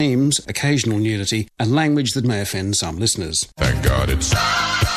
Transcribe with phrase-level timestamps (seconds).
[0.00, 3.44] names, occasional nudity, and language that may offend some listeners.
[3.56, 4.95] Thank God it's.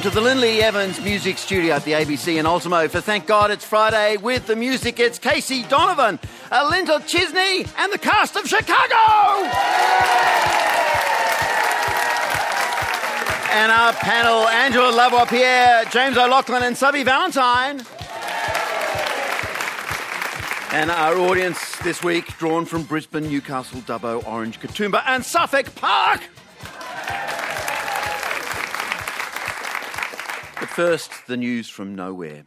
[0.00, 3.50] Welcome to the Lindley Evans Music Studio at the ABC in Ultimo for Thank God
[3.50, 4.98] It's Friday with the music.
[4.98, 6.18] It's Casey Donovan,
[6.50, 8.96] uh, Alinta Chidzey, and the cast of Chicago!
[13.52, 17.82] And our panel, Angela Lavoipierre, James O'Loughlin, and Subby Valentine.
[20.72, 26.22] And our audience this week, drawn from Brisbane, Newcastle, Dubbo, Orange, Katoomba, and Suffolk Park.
[30.70, 32.44] First, the news from nowhere.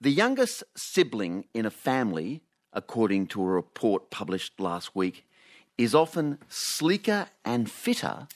[0.00, 2.42] The youngest sibling in a family,
[2.72, 5.24] according to a report published last week,
[5.76, 8.28] is often sleeker and fitter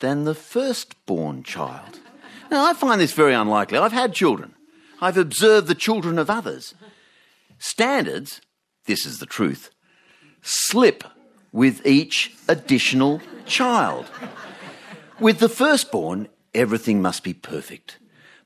[0.00, 2.00] than the firstborn child.
[2.50, 3.78] Now, I find this very unlikely.
[3.78, 4.54] I've had children,
[5.00, 6.74] I've observed the children of others.
[7.58, 8.40] Standards,
[8.86, 9.70] this is the truth,
[10.42, 11.04] slip
[11.52, 14.06] with each additional child.
[15.18, 17.98] With the firstborn, everything must be perfect.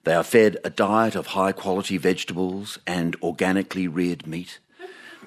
[0.04, 4.58] They are fed a diet of high quality vegetables and organically reared meat.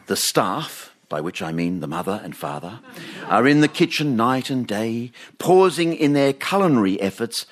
[0.05, 2.79] The staff, by which I mean the mother and father,
[3.25, 7.45] are in the kitchen night and day, pausing in their culinary efforts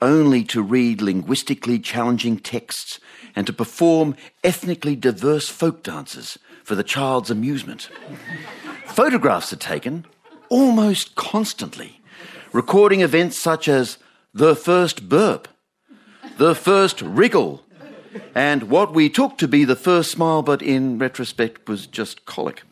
[0.00, 2.98] only to read linguistically challenging texts
[3.36, 7.88] and to perform ethnically diverse folk dances for the child's amusement.
[8.86, 10.04] Photographs are taken
[10.48, 12.00] almost constantly,
[12.52, 13.98] recording events such as
[14.34, 15.48] the first burp,
[16.42, 17.62] the first wriggle,
[18.34, 22.64] and what we took to be the first smile, but in retrospect was just colic.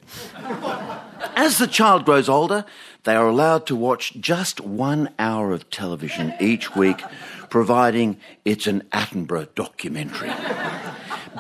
[1.37, 2.65] As the child grows older,
[3.05, 7.00] they are allowed to watch just one hour of television each week,
[7.49, 10.33] providing it's an Attenborough documentary.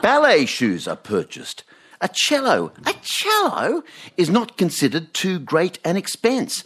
[0.00, 1.64] Ballet shoes are purchased.
[2.00, 3.82] A cello, a cello
[4.16, 6.62] is not considered too great an expense.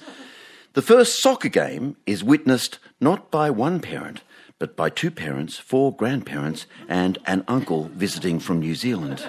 [0.74, 4.20] The first soccer game is witnessed not by one parent,
[4.58, 9.24] but by two parents, four grandparents, and an uncle visiting from New Zealand.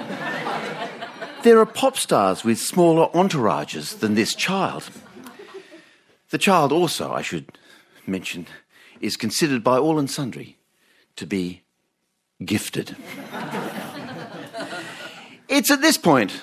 [1.44, 4.90] There are pop stars with smaller entourages than this child.
[6.30, 7.58] The child also, I should
[8.08, 8.48] mention,
[9.00, 10.58] is considered by all and sundry
[11.16, 11.64] to be
[12.44, 12.96] gifted.
[15.48, 16.42] it's at this point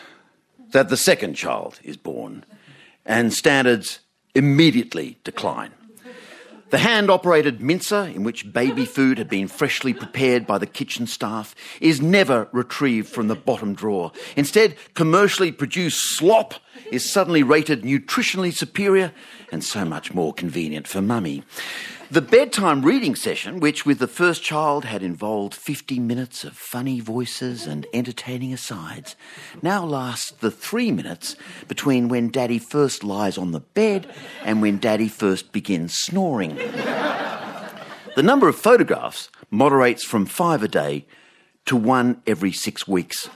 [0.70, 2.44] that the second child is born,
[3.04, 4.00] and standards
[4.34, 5.72] immediately decline.
[6.72, 11.06] The hand operated mincer, in which baby food had been freshly prepared by the kitchen
[11.06, 14.10] staff, is never retrieved from the bottom drawer.
[14.36, 16.54] Instead, commercially produced slop
[16.90, 19.12] is suddenly rated nutritionally superior
[19.52, 21.42] and so much more convenient for mummy.
[22.12, 27.00] The bedtime reading session, which with the first child had involved 50 minutes of funny
[27.00, 29.16] voices and entertaining asides,
[29.62, 31.36] now lasts the three minutes
[31.68, 34.14] between when daddy first lies on the bed
[34.44, 36.56] and when daddy first begins snoring.
[36.56, 41.06] The number of photographs moderates from five a day
[41.64, 43.30] to one every six weeks.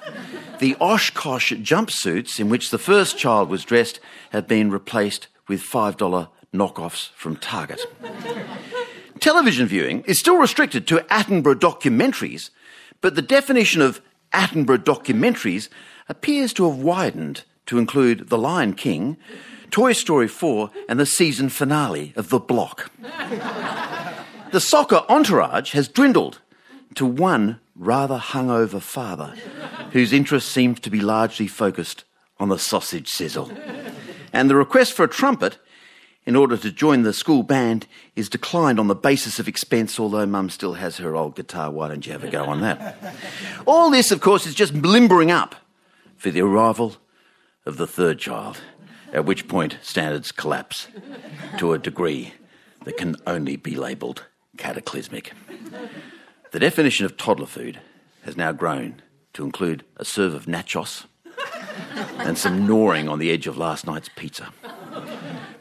[0.58, 4.00] The Oshkosh jumpsuits in which the first child was dressed
[4.32, 7.80] have been replaced with $5 knockoffs from Target.
[9.20, 12.50] Television viewing is still restricted to Attenborough documentaries,
[13.00, 14.00] but the definition of
[14.32, 15.68] Attenborough documentaries
[16.08, 19.16] appears to have widened to include The Lion King,
[19.70, 22.90] Toy Story 4, and the season finale of The Block.
[24.52, 26.40] the soccer entourage has dwindled
[26.94, 29.34] to one rather hungover father
[29.92, 32.04] whose interest seems to be largely focused
[32.38, 33.50] on the sausage sizzle.
[34.32, 35.58] And the request for a trumpet
[36.26, 40.26] in order to join the school band is declined on the basis of expense, although
[40.26, 41.70] mum still has her old guitar.
[41.70, 42.96] Why don't you have a go on that?
[43.66, 45.54] All this, of course, is just limbering up
[46.16, 46.96] for the arrival
[47.64, 48.60] of the third child,
[49.12, 50.88] at which point standards collapse
[51.58, 52.34] to a degree
[52.84, 54.24] that can only be labelled
[54.56, 55.32] cataclysmic.
[56.50, 57.80] The definition of toddler food
[58.24, 59.02] has now grown
[59.34, 61.04] to include a serve of nachos
[62.18, 64.52] and some gnawing on the edge of last night's pizza.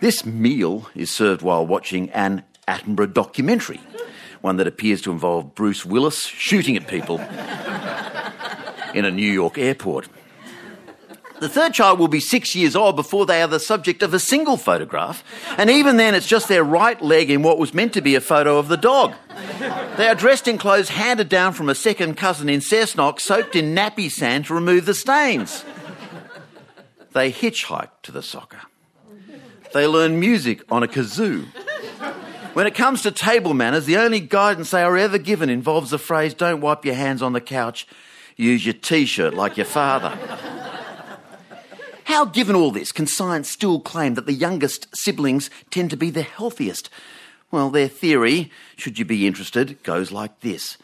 [0.06, 3.80] This meal is served while watching an Attenborough documentary,
[4.42, 7.18] one that appears to involve Bruce Willis shooting at people
[8.94, 10.08] in a New York airport.
[11.40, 14.20] The third child will be six years old before they are the subject of a
[14.20, 15.24] single photograph,
[15.58, 18.22] and even then it's just their right leg in what was meant to be a
[18.22, 19.16] photo of the dog.
[19.98, 23.74] They are dressed in clothes handed down from a second cousin in Cessnock, soaked in
[23.74, 25.66] nappy sand to remove the stains.
[27.14, 28.62] They hitchhike to the soccer.
[29.76, 31.48] They learn music on a kazoo.
[32.54, 35.98] When it comes to table manners, the only guidance they are ever given involves the
[35.98, 37.86] phrase, don't wipe your hands on the couch,
[38.38, 40.18] use your t shirt like your father.
[42.06, 46.10] How, given all this, can science still claim that the youngest siblings tend to be
[46.10, 46.90] the healthiest?
[47.52, 50.78] Well, their theory, should you be interested, goes like this.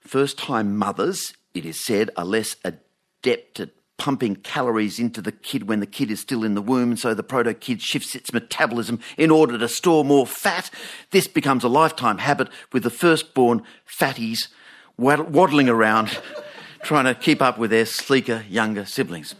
[0.00, 5.68] First time mothers, it is said, are less adept at pumping calories into the kid
[5.68, 9.00] when the kid is still in the womb, so the proto kid shifts its metabolism
[9.18, 10.70] in order to store more fat.
[11.10, 14.48] This becomes a lifetime habit with the firstborn fatties
[14.96, 16.18] waddling around
[16.82, 19.34] trying to keep up with their sleeker younger siblings.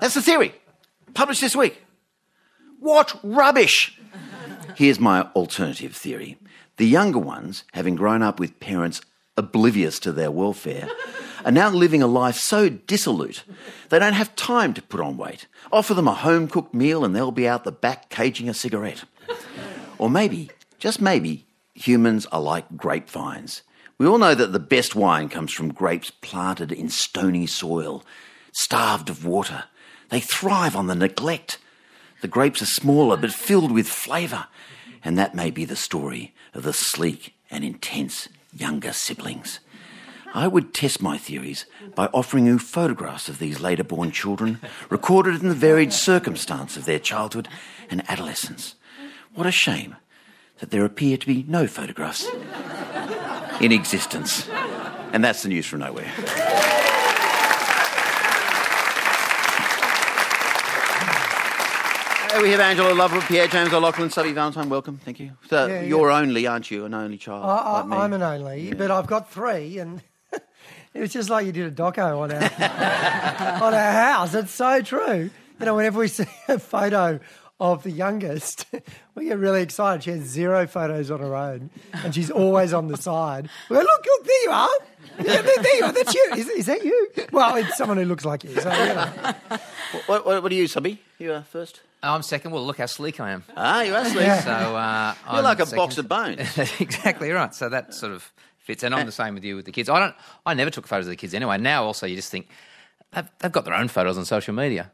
[0.00, 0.54] That's the theory.
[1.14, 1.82] Published this week.
[2.78, 3.98] What rubbish!
[4.76, 6.38] Here's my alternative theory.
[6.76, 9.00] The younger ones, having grown up with parents
[9.36, 10.88] oblivious to their welfare,
[11.46, 13.44] are now living a life so dissolute
[13.88, 15.46] they don't have time to put on weight.
[15.72, 19.04] Offer them a home cooked meal and they'll be out the back caging a cigarette.
[19.96, 23.62] Or maybe, just maybe, humans are like grapevines.
[23.96, 28.04] We all know that the best wine comes from grapes planted in stony soil,
[28.52, 29.64] starved of water.
[30.10, 31.58] They thrive on the neglect.
[32.22, 34.48] The grapes are smaller but filled with flavour.
[35.04, 39.60] And that may be the story of the sleek and intense younger siblings.
[40.34, 45.40] I would test my theories by offering you photographs of these later born children, recorded
[45.42, 47.48] in the varied circumstance of their childhood
[47.90, 48.74] and adolescence.
[49.34, 49.96] What a shame
[50.58, 52.26] that there appear to be no photographs
[53.60, 54.48] in existence.
[55.12, 56.12] And that's the news from nowhere.
[62.42, 64.68] We have Angela Lavoipierre James O'Loughlin, Subby Valentine.
[64.68, 65.32] Welcome, thank you.
[65.48, 66.84] So Yeah, you're only, aren't you?
[66.84, 67.42] An only child.
[67.46, 67.96] I, like me.
[67.96, 70.02] I, I'm an only, but I've got three, and
[70.96, 72.42] it was just like you did a doco on our
[73.62, 74.34] on our house.
[74.34, 75.30] It's so true.
[75.60, 77.20] You know, whenever we see a photo
[77.58, 78.66] of the youngest,
[79.14, 80.02] we get really excited.
[80.04, 83.48] She has zero photos on her own, and she's always on the side.
[83.70, 84.68] We go, look, look, there you are.
[85.18, 85.92] Yeah, there, there you are.
[85.92, 86.30] That's you.
[86.36, 87.08] Is, is that you?
[87.32, 88.54] Well, it's someone who looks like you.
[88.60, 89.34] So, you know.
[90.06, 90.98] What, what, what are you, Subby?
[91.18, 91.80] You are first.
[92.02, 92.50] I'm second.
[92.50, 93.44] Well, look how sleek I am.
[93.56, 94.16] Ah, you are sleep.
[94.26, 94.40] Yeah.
[94.40, 95.78] So uh, You're I'm like a second.
[95.78, 96.58] box of bones.
[96.80, 97.54] exactly right.
[97.54, 98.30] So that sort of
[98.66, 99.88] fits, and I'm the same with you with the kids.
[99.88, 100.14] I don't.
[100.44, 101.56] I never took photos of the kids anyway.
[101.58, 102.48] Now, also, you just think
[103.12, 104.90] they've, they've got their own photos on social media.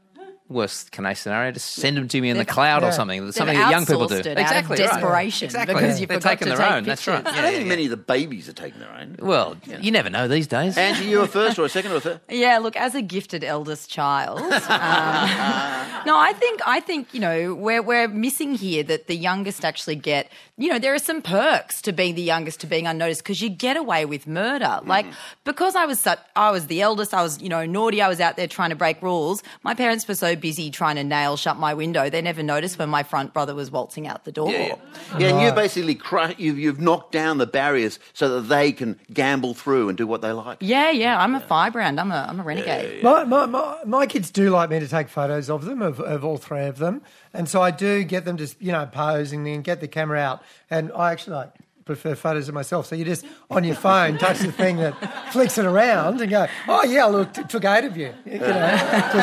[0.49, 2.93] Worst case scenario, just send them to me in the They've- cloud or Yeah.
[2.93, 3.33] something.
[3.33, 4.17] Something that young people do.
[4.17, 4.77] it exactly out of right.
[4.79, 5.75] desperation Exactly.
[5.75, 6.85] because you They're taking their take own.
[6.85, 7.25] That's right.
[7.25, 7.33] pictures.
[7.39, 7.69] I don't yeah, think yeah.
[7.71, 9.17] many of the babies are taking their own.
[9.21, 10.77] Well, you never know these days.
[10.77, 12.21] Angie, you were first or a second or a third?
[12.29, 14.51] Yeah, look, as a gifted eldest child, um,
[16.07, 19.97] no, I think I think you know we're we're missing here that the youngest actually
[19.97, 20.31] get.
[20.63, 23.49] You know, there are some perks to being the youngest to being unnoticed because you
[23.49, 24.65] get away with murder.
[24.65, 24.87] Mm.
[24.87, 25.07] Like
[25.45, 27.13] because I was such, I was the eldest.
[27.13, 28.01] I was you know naughty.
[28.01, 29.43] I was out there trying to break rules.
[29.65, 32.89] My parents were so busy trying to nail shut my window, they never noticed when
[32.89, 34.51] my front brother was waltzing out the door.
[34.51, 35.19] Yeah, yeah.
[35.19, 38.99] yeah and you basically cru- you've, you've knocked down the barriers so that they can
[39.13, 40.59] gamble through and do what they like.
[40.61, 41.99] Yeah, yeah, I'm a firebrand.
[41.99, 43.03] I'm a I'm a renegade.
[43.03, 46.25] My, my, my, my kids do like me to take photos of them, of, of
[46.25, 47.03] all three of them.
[47.35, 50.43] And so I do get them to, you know, pose and get the camera out.
[50.71, 52.87] And I actually like prefer photos of myself.
[52.87, 56.47] So you just, on your phone, touch the thing that flicks it around and go,
[56.69, 58.15] oh, yeah, look, t- took eight of you.
[58.25, 59.15] You know, just,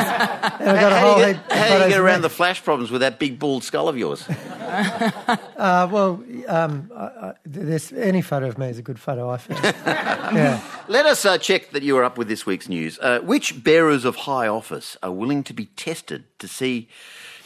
[0.60, 2.22] and I got a How whole do you heap get, how do you get around
[2.22, 4.26] the flash problems with that big bald skull of yours?
[4.28, 9.36] Uh, well, um, I, I, there's, any photo of me is a good photo, I
[9.36, 9.58] feel.
[9.62, 10.62] yeah.
[10.88, 12.98] Let us uh, check that you are up with this week's news.
[13.00, 16.88] Uh, which bearers of high office are willing to be tested to see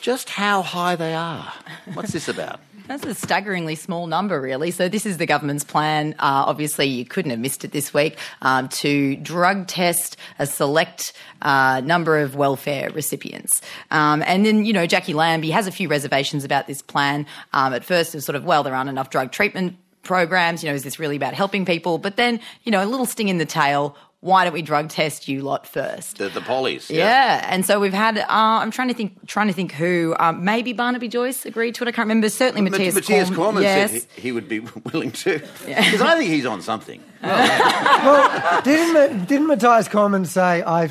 [0.05, 1.51] just how high they are?
[1.95, 2.61] What's this about?
[2.87, 4.71] That's a staggeringly small number, really.
[4.71, 6.13] So, this is the government's plan.
[6.19, 11.15] Uh, obviously, you couldn't have missed it this week um, to drug test a select
[11.41, 13.63] uh, number of welfare recipients.
[13.91, 17.25] Um, and then, you know, Jacqui Lambie has a few reservations about this plan.
[17.55, 20.63] Um, at first, it was sort of, well, there aren't enough drug treatment programs.
[20.63, 21.97] You know, is this really about helping people?
[21.97, 23.97] But then, you know, a little sting in the tail.
[24.25, 26.17] Why don't we drug test you lot first?
[26.17, 26.89] The, the pollies.
[26.89, 28.17] Yeah, and so we've had.
[28.17, 29.27] Uh, I'm trying to think.
[29.27, 30.17] Trying to think who.
[30.19, 31.89] Um, maybe Barnaby Joyce agreed to it.
[31.89, 32.31] I can't remember.
[32.31, 32.95] Certainly Mat- Mathias.
[32.95, 33.91] Mathias Corm- Cormann yes.
[33.93, 34.61] said he, he would be
[34.93, 35.41] willing to.
[35.67, 37.05] Because I think he's on something.
[37.23, 40.89] Well, didn't, didn't Mathias Cormann say, I,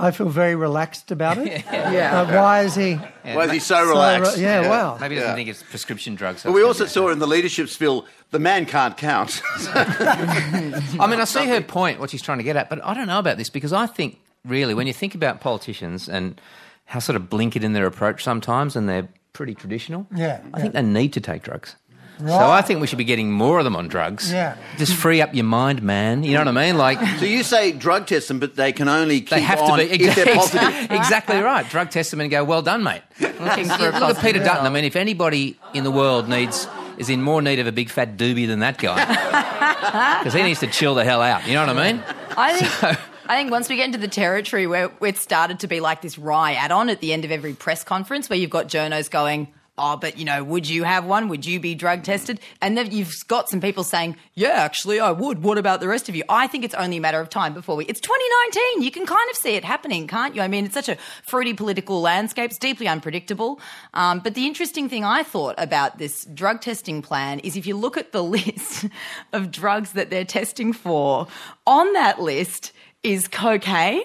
[0.00, 1.64] I feel very relaxed about it?
[1.72, 2.20] Yeah.
[2.20, 4.36] Uh, why is he Why is he so so relaxed?
[4.36, 4.96] re- yeah, wow.
[5.00, 6.42] Maybe he doesn't think it's prescription drugs.
[6.44, 9.42] But we also saw in the leadership spill, the man can't count.
[9.74, 13.06] I mean, I see her point, what she's trying to get at, but I don't
[13.06, 16.40] know about this because I think really, when you think about politicians and
[16.86, 20.06] how sort of blinkered in their approach sometimes, and they're pretty traditional.
[20.14, 21.76] Yeah, I think they need to take drugs.
[22.18, 24.32] So I think we should be getting more of them on drugs.
[24.32, 24.56] Yeah.
[24.76, 26.24] Just free up your mind, man.
[26.24, 26.76] You know what I mean?
[26.76, 29.78] Like So you say drug test them, but they can only keep they have on
[29.78, 30.68] to be if they're positive.
[30.90, 31.68] exactly right.
[31.68, 33.02] Drug test them and go, well done, mate.
[33.20, 34.66] Looking for Look at positive Peter Dutton.
[34.66, 36.66] I mean, if anybody in the world needs
[36.98, 40.60] is in more need of a big fat doobie than that guy, because he needs
[40.60, 41.46] to chill the hell out.
[41.46, 42.02] You know what I mean?
[42.36, 42.98] I think.
[43.30, 46.18] I think once we get into the territory where it started to be like this
[46.18, 49.96] wry add-on at the end of every press conference, where you've got journos going, "Oh,
[49.96, 51.28] but you know, would you have one?
[51.28, 55.10] Would you be drug tested?" And then you've got some people saying, "Yeah, actually, I
[55.10, 55.42] would.
[55.42, 57.76] What about the rest of you?" I think it's only a matter of time before
[57.76, 57.84] we.
[57.86, 58.82] It's 2019.
[58.82, 60.42] You can kind of see it happening, can't you?
[60.42, 62.50] I mean, it's such a fruity political landscape.
[62.50, 63.60] It's deeply unpredictable.
[63.94, 67.76] Um, but the interesting thing I thought about this drug testing plan is if you
[67.76, 68.86] look at the list
[69.32, 71.26] of drugs that they're testing for,
[71.66, 74.02] on that list is cocaine.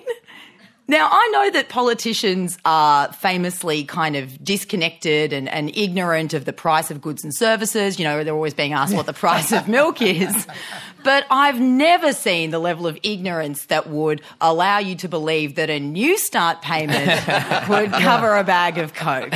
[0.85, 6.51] Now, I know that politicians are famously kind of disconnected and, and ignorant of the
[6.51, 7.97] price of goods and services.
[7.97, 10.45] You know, they're always being asked what the price of milk is.
[11.03, 15.69] But I've never seen the level of ignorance that would allow you to believe that
[15.69, 17.07] a Newstart payment
[17.69, 19.33] would cover a bag of Coke.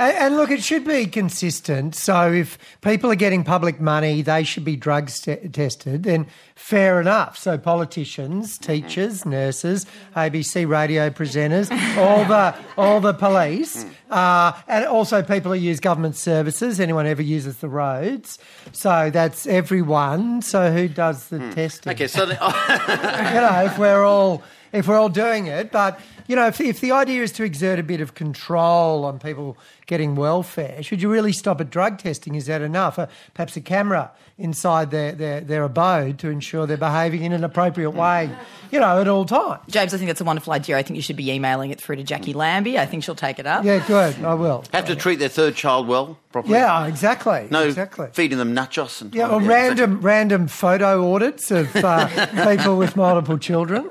[0.00, 1.94] And, and look, it should be consistent.
[1.94, 6.04] So if people are getting public money, they should be drug st- tested.
[6.04, 6.26] Then
[6.60, 7.36] fair enough.
[7.38, 15.22] So politicians, teachers, nurses, ABC radio presenters, all the all the police, uh, and also
[15.22, 16.78] people who use government services.
[16.78, 18.38] Anyone who ever uses the roads.
[18.72, 20.42] So that's everyone.
[20.42, 21.92] So who does the testing?
[21.92, 22.34] Okay, so the,
[23.34, 25.72] you know, if we're all if we're all doing it.
[25.72, 25.98] But
[26.30, 29.58] you know, if, if the idea is to exert a bit of control on people
[29.86, 32.36] getting welfare, should you really stop at drug testing?
[32.36, 33.00] Is that enough?
[33.00, 37.42] Uh, perhaps a camera inside their, their, their abode to ensure they're behaving in an
[37.42, 38.30] appropriate way,
[38.70, 39.60] you know, at all times.
[39.68, 40.78] James, I think that's a wonderful idea.
[40.78, 42.78] I think you should be emailing it through to Jacqui Lambie.
[42.78, 43.64] I think she'll take it up.
[43.64, 44.22] Yeah, good.
[44.22, 44.64] I will.
[44.72, 46.54] have to treat their third child well, properly.
[46.54, 47.48] Yeah, exactly.
[47.50, 48.06] No exactly.
[48.12, 49.48] feeding them nachos and Yeah, or exactly.
[49.48, 52.06] random random photo audits of uh,
[52.56, 53.90] people with multiple children.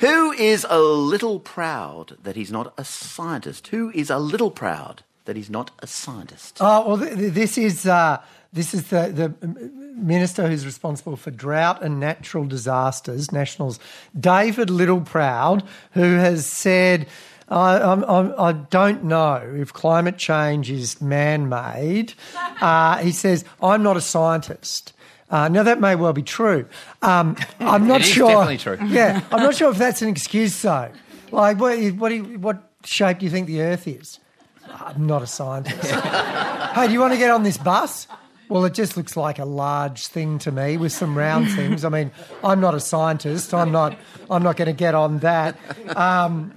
[0.00, 3.68] Who is a little proud that he's not a scientist?
[3.68, 6.58] Who is a little proud that he's not a scientist?
[6.60, 8.16] Oh well, th- th- this is uh,
[8.52, 9.48] this is the the
[9.94, 13.78] minister who's responsible for drought and natural disasters, Nationals,
[14.18, 17.06] David Littleproud, who has said.
[17.48, 22.14] I, I'm, I'm, I don't know if climate change is man-made.
[22.62, 24.92] Uh, he says, "I'm not a scientist."
[25.28, 26.64] Uh, now that may well be true.
[27.02, 28.28] Um, I'm not It is sure.
[28.28, 28.78] definitely true.
[28.86, 30.90] Yeah, I'm not sure if that's an excuse though.
[31.32, 34.20] Like, what, what, do you, what shape do you think the Earth is?
[34.68, 35.90] I'm not a scientist.
[35.90, 38.06] hey, do you want to get on this bus?
[38.48, 41.84] Well, it just looks like a large thing to me with some round things.
[41.84, 42.10] I mean,
[42.44, 43.54] I'm not a scientist.
[43.54, 43.96] I'm not.
[44.30, 45.56] I'm not going to get on that.
[45.96, 46.52] Um,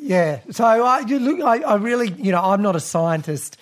[0.00, 0.40] yeah.
[0.50, 1.40] So I you look.
[1.40, 3.56] I, I really, you know, I'm not a scientist.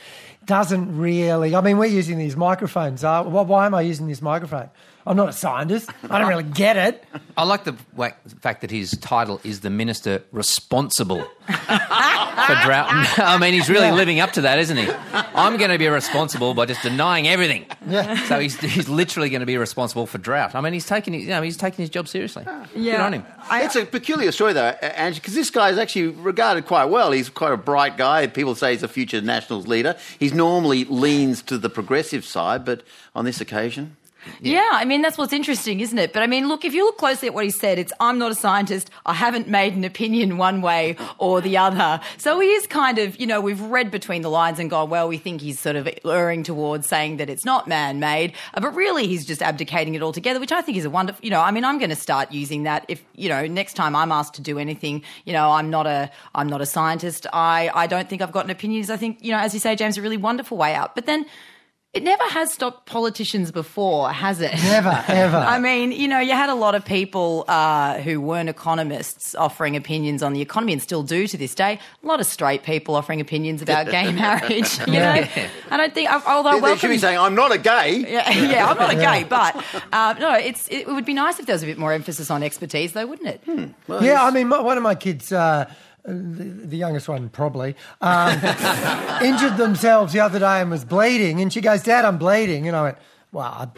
[0.45, 1.57] Doesn't really.
[1.57, 3.03] I mean, we're using these microphones.
[3.03, 4.69] Uh, why am I using this microphone?
[5.07, 5.91] I'm not a scientist.
[6.09, 7.05] I don't really get it.
[7.37, 12.89] I like the wa- fact that his title is the minister responsible for drought.
[13.19, 13.95] I mean, he's really Yeah.
[13.95, 14.89] living up to that, isn't he?
[15.13, 17.67] I'm going to be responsible by just denying everything.
[17.87, 18.17] Yeah.
[18.27, 20.55] So he's, he's literally going to be responsible for drought.
[20.55, 22.45] I mean, he's taking you know he's taking his job seriously.
[22.75, 22.93] Yeah.
[22.93, 23.27] Good on him.
[23.53, 27.13] it's a peculiar story, though, Ange, because this guy is actually regarded quite well.
[27.13, 28.27] He's quite a bright guy.
[28.27, 29.97] People say he's a future Nationals leader.
[30.19, 32.83] He normally leans to the progressive side, but
[33.15, 33.97] on this occasion,
[34.41, 36.13] Yeah, I mean, that's what's interesting, isn't it?
[36.13, 38.31] But I mean, look, if you look closely at what he said, it's I'm not
[38.31, 38.91] a scientist.
[39.07, 42.01] I haven't made an opinion one way or the other.
[42.19, 45.09] So he is kind of, you know, we've read between the lines and gone, well,
[45.09, 48.33] we think he's sort of erring towards saying that it's not man made.
[48.53, 51.31] Uh, But really, he's just abdicating it altogether, which I think is a wonderful, you
[51.31, 54.13] know, I mean, I'm going to start using that if, you know, next time I'm
[54.13, 57.27] asked to do anything, you know, I'm not a, I'm not a scientist.
[57.33, 58.91] I, I don't think I've got an opinion.
[58.91, 60.95] I think, you know, as you say, James, a really wonderful way out.
[60.95, 61.27] But then,
[61.95, 64.53] it never has stopped politicians before, has it?
[64.53, 65.37] Never, ever.
[65.37, 69.77] I mean, you know, you had a lot of people uh, who weren't economists offering
[69.77, 71.79] opinions on the economy and still do to this day.
[72.03, 74.77] A lot of straight people offering opinions about gay marriage.
[74.89, 75.25] You know,
[75.71, 76.11] I don't think.
[76.11, 78.93] Although they, they welcome, should be saying, "I'm not a gay." yeah, yeah, I'm not
[78.93, 81.79] a gay, but uh, no, it's it would be nice if there was a bit
[81.79, 83.75] more emphasis on expertise, though, wouldn't it?
[84.03, 85.73] Yeah, I mean, my, one of my kids, uh,
[86.05, 88.33] the, the youngest one probably, um,
[89.23, 91.41] injured themselves the other day and was bleeding.
[91.41, 92.67] And she goes, Dad, I'm bleeding.
[92.69, 92.99] And I went,
[93.33, 93.69] Well, I,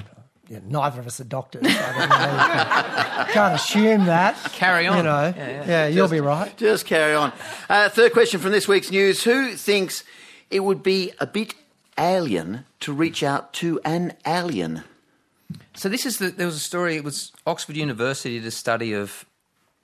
[0.48, 1.62] yeah, neither of us are doctors.
[1.66, 3.32] So I don't know.
[3.32, 4.36] Can't assume that.
[4.52, 4.98] Carry on.
[4.98, 5.86] You know, Yeah, yeah, yeah.
[5.88, 6.56] you'll be right.
[6.56, 7.32] Just carry on.
[7.68, 10.04] Uh, third question from this week's news: Who thinks
[10.50, 11.54] it would be a bit
[11.98, 14.84] alien to reach out to an alien?
[15.74, 16.96] So this is the, there was a story.
[16.96, 19.24] It was Oxford University did a study of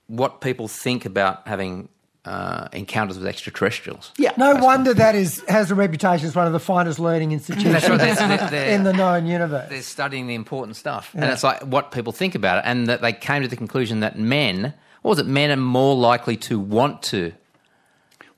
[0.07, 1.89] what people think about having
[2.25, 4.11] uh, encounters with extraterrestrials.
[4.17, 4.31] Yeah.
[4.37, 7.89] No wonder that is has a reputation as one of the finest learning institutions That's
[7.89, 7.97] right.
[7.99, 9.69] They're, they're- they're- in the known universe.
[9.69, 13.01] they're studying the important stuff, and it's like what people think about it, and that
[13.01, 16.59] they came to the conclusion that men, what was it, men are more likely to
[16.59, 17.33] want to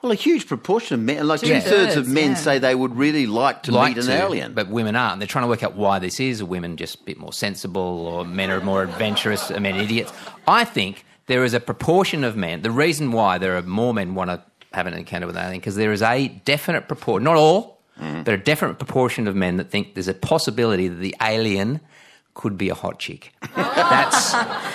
[0.01, 2.33] Well, a huge proportion of men, like two Two-thirds, of men, yeah.
[2.35, 4.53] say they would really like to like meet an to, alien.
[4.53, 5.19] but women aren't.
[5.19, 6.41] They're trying to work out why this is.
[6.41, 9.51] Are women just a bit more sensible, or men are more adventurous?
[9.51, 10.11] Are men idiots?
[10.47, 12.61] I think there is a proportion of men.
[12.61, 15.59] The reason why there are more men want to have an encounter with an alien
[15.59, 18.23] because there is a definite proportion, not all, mm.
[18.23, 21.79] but a definite proportion of men that think there's a possibility that the alien
[22.35, 23.33] could be a hot chick.
[23.55, 24.31] That's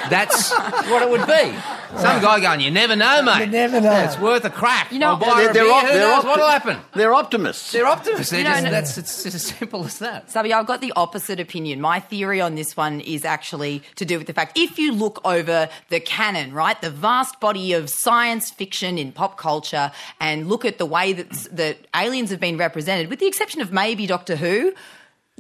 [0.08, 0.50] that's
[0.90, 1.54] what it would be.
[1.98, 3.40] Some guy going, you never know, mate.
[3.40, 3.92] You never know.
[4.04, 4.90] It's worth a crack.
[4.92, 5.72] You know- I'll buy her a they're, beer.
[5.72, 6.78] op- Who they're knows opti- what'll happen?
[6.94, 7.72] They're optimists.
[7.72, 8.30] They're optimists.
[8.30, 10.30] They're You know, just, no- that's it's, it's as simple as that.
[10.30, 11.80] Subby, I've got the opposite opinion.
[11.80, 15.20] My theory on this one is actually to do with the fact if you look
[15.24, 19.90] over the canon, right, the vast body of science fiction in pop culture,
[20.20, 23.72] and look at the way that that aliens have been represented, with the exception of
[23.72, 24.72] maybe Doctor Who,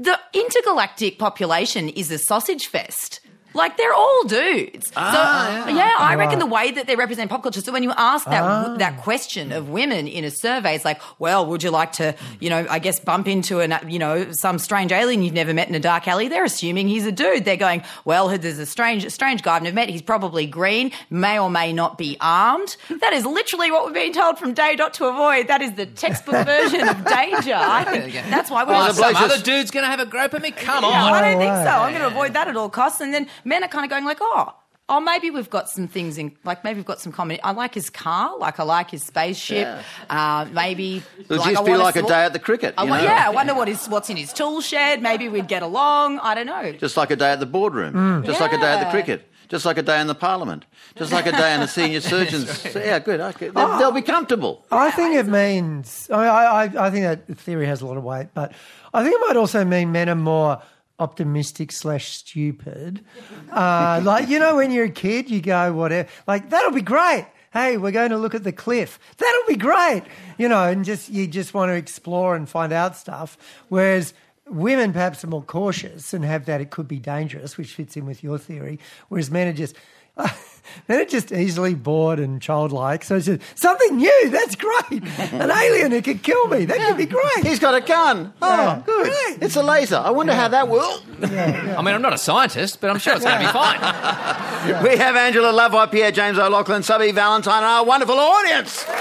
[0.00, 3.20] the intergalactic population is a sausage fest.
[3.54, 4.88] Like they're all dudes.
[4.88, 7.60] so ah, yeah, I reckon the way that they represent pop culture.
[7.60, 8.76] So when you ask that ah.
[8.78, 12.50] that question of women in a survey, it's like, well, would you like to, you
[12.50, 15.74] know, I guess bump into an, you know, some strange alien you've never met in
[15.74, 16.28] a dark alley?
[16.28, 17.44] They're assuming he's a dude.
[17.44, 19.88] They're going, well, there's a strange strange guy I've never met.
[19.88, 22.76] He's probably green, may or may not be armed.
[23.00, 25.48] That is literally what we're being told from Day dot to Avoid.
[25.48, 27.54] That is the textbook version of danger.
[27.54, 30.42] I think that's why we're Oh, some other dude's going to have a grope at
[30.42, 30.50] me?
[30.50, 31.12] Come no, on.
[31.12, 31.70] I don't think so.
[31.70, 33.00] I'm going to avoid that at all costs.
[33.00, 34.54] And then men are kind of going like, oh,
[34.88, 37.38] oh, maybe we've got some things in, like maybe we've got some common.
[37.44, 39.78] I like his car, like I like his spaceship.
[40.08, 42.74] Uh, maybe It'll like, just I be like a sw- day at the cricket.
[42.76, 43.04] I you wa- know?
[43.04, 45.00] yeah, I wonder what is what's in his tool shed.
[45.00, 46.18] Maybe we'd get along.
[46.18, 46.72] I don't know.
[46.72, 48.24] Just like a day at the boardroom.
[48.24, 49.26] Just like a day at the cricket.
[49.48, 50.64] Just like a day in the parliament.
[50.94, 52.64] Just like a day in the senior surgeons.
[52.72, 53.20] Yeah, good.
[53.20, 53.48] Okay.
[53.48, 54.64] They'll, they'll be comfortable.
[54.70, 56.08] I think it means.
[56.12, 58.52] I, mean, I, I, I think that theory has a lot of weight, but
[58.94, 60.62] I think it might also mean men are more
[61.00, 63.04] optimistic slash stupid.
[63.50, 66.08] Uh, like you know, when you're a kid, you go whatever.
[66.26, 67.26] Like that'll be great.
[67.52, 69.00] Hey, we're going to look at the cliff.
[69.16, 70.04] That'll be great.
[70.38, 73.36] You know, and just you just want to explore and find out stuff.
[73.68, 74.14] Whereas
[74.46, 78.06] women perhaps are more cautious and have that it could be dangerous, which fits in
[78.06, 78.78] with your theory.
[79.08, 79.74] Whereas men are just
[80.88, 83.04] men it just easily bored and childlike.
[83.04, 84.30] So it's just something new.
[84.30, 85.02] That's great.
[85.32, 86.64] An alien who could kill me.
[86.64, 87.44] That could be great.
[87.46, 88.32] He's got a gun.
[88.42, 88.82] Oh, Yeah.
[88.84, 89.06] good.
[89.06, 89.42] Great.
[89.42, 89.96] It's a laser.
[89.96, 91.00] I wonder how that will.
[91.22, 93.78] I mean, I'm not a scientist, but I'm sure it's going to be fine.
[94.82, 98.82] We have Angela Lavoipierre James O'Loughlin, Subby Valentine, and our wonderful audience.
[98.82, 98.98] Thank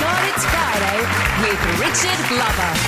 [0.00, 0.98] God it's Friday
[1.40, 2.81] with Richard Glover.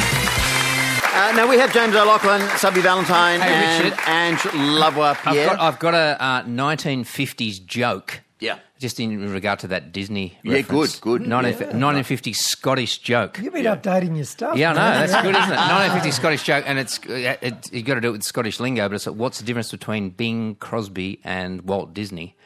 [1.17, 3.99] Uh, now we have James O'Loughlin, Subby Valentine, Hey, and Richard.
[4.09, 8.21] Ange Lovejoy, I've got, I've got a uh, 1950s joke.
[8.41, 8.59] Yeah.
[8.81, 10.37] Just in regard to that Disney.
[10.43, 10.99] Yeah, reference.
[10.99, 11.29] good, good.
[11.29, 13.39] 19, 1950s Scottish joke.
[13.39, 14.59] You've been updating your stuff.
[14.59, 15.07] Yeah, I know.
[15.07, 15.57] That's good, isn't it?
[15.57, 18.89] 1950 Scottish joke, and it's it, it, you got to do it with Scottish lingo.
[18.89, 22.37] But it's like, what's the difference between Bing Crosby and Walt Disney?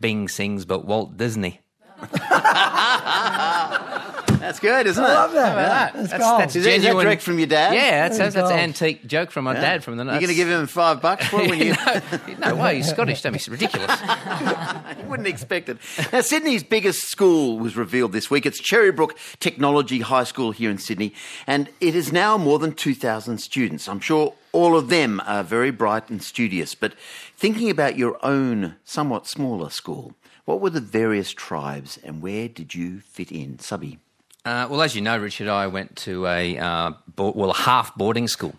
[0.00, 1.60] Bing sings, but Walt Disney.
[4.44, 5.06] That's good, isn't it?
[5.06, 5.46] I love that.
[5.46, 5.92] How about that?
[5.94, 6.40] That's, That's- gold.
[6.40, 7.74] that's Is that, is that Genuine- direct from your dad?
[7.74, 10.04] Yeah, that's, that's, that's an antique joke from my dad from the.
[10.04, 11.74] You're going to give him five bucks for it when you.
[12.38, 13.22] no, no way, he's Scottish.
[13.22, 13.90] Don't be ridiculous.
[14.98, 15.78] You wouldn't expect it.
[16.12, 18.46] Now, Sydney's biggest school was revealed this week.
[18.46, 21.12] It's Cherrybrook Technology High School here in Sydney,
[21.46, 23.88] and it is now more than 2,000 students.
[23.88, 26.94] I'm sure all of them are very bright and studious, but
[27.36, 32.74] thinking about your own somewhat smaller school, what were the various tribes and where did
[32.74, 33.58] you fit in?
[33.58, 33.98] Subby.
[34.44, 37.94] Uh, well, as you know, Richard, I went to a uh, bo- well a half
[37.96, 38.54] boarding school.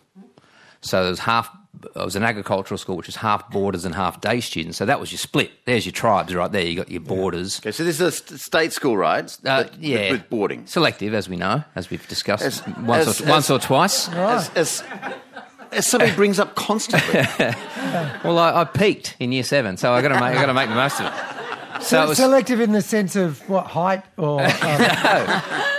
[0.82, 1.50] So there was half.
[1.84, 4.78] It was an agricultural school, which was half boarders and half day students.
[4.78, 5.52] So that was your split.
[5.66, 6.64] There's your tribes right there.
[6.66, 7.60] You got your boarders.
[7.60, 9.26] Okay, so this is a st- state school, right?
[9.46, 10.66] Uh, But- yeah, With boarding.
[10.66, 14.10] selective, as we know, as we've discussed As- once, as- or, once as- or twice.
[14.10, 14.84] As, as,
[15.72, 17.22] as somebody brings up constantly.
[18.26, 20.54] Well, I, I peaked in year seven, so I got to make I got to
[20.54, 21.14] make the most of it.
[21.82, 24.48] So was, Selective in the sense of what height or um,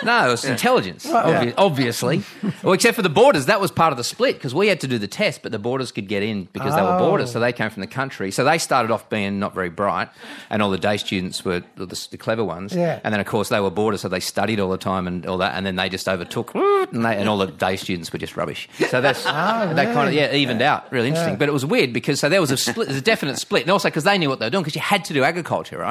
[0.04, 2.22] no, it was intelligence, obvi- obviously.
[2.62, 4.86] well, except for the borders, that was part of the split because we had to
[4.88, 6.98] do the test, but the borders could get in because they were Oh.
[6.98, 8.30] borders, so they came from the country.
[8.30, 10.08] So they started off being not very bright,
[10.50, 12.74] and all the day students were the, the clever ones.
[12.74, 13.00] Yeah.
[13.02, 15.38] And then, of course, they were borders, so they studied all the time and all
[15.38, 18.36] that, and then they just overtook, and, they, and all the day students were just
[18.36, 18.68] rubbish.
[18.90, 21.36] So that's that kind of yeah evened out, really interesting.
[21.36, 23.70] But it was weird because so there was a split, there's a definite split, and
[23.70, 25.85] also because they knew what they were doing because you had to do agriculture, right?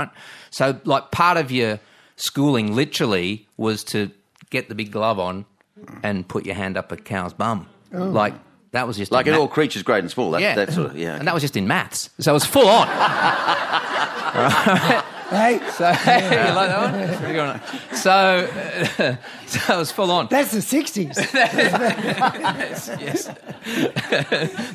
[0.50, 1.80] So like part of your
[2.16, 4.12] schooling literally was to
[4.50, 5.46] get the big glove on
[6.04, 8.06] and put your hand up a cow's bum, oh.
[8.06, 8.34] like
[8.72, 10.32] that was just like in in ma- all creatures great and small.
[10.32, 11.16] That, yeah, that sort of, yeah.
[11.16, 12.88] and that was just in maths, so it was full on.
[15.32, 15.62] Right?
[15.62, 15.94] Hey, So you
[16.56, 17.18] like that one?
[17.18, 17.62] Pretty good one.
[17.96, 18.48] So,
[19.48, 20.28] so it was full on.
[20.30, 21.16] that's the 60s.
[23.00, 23.28] yes.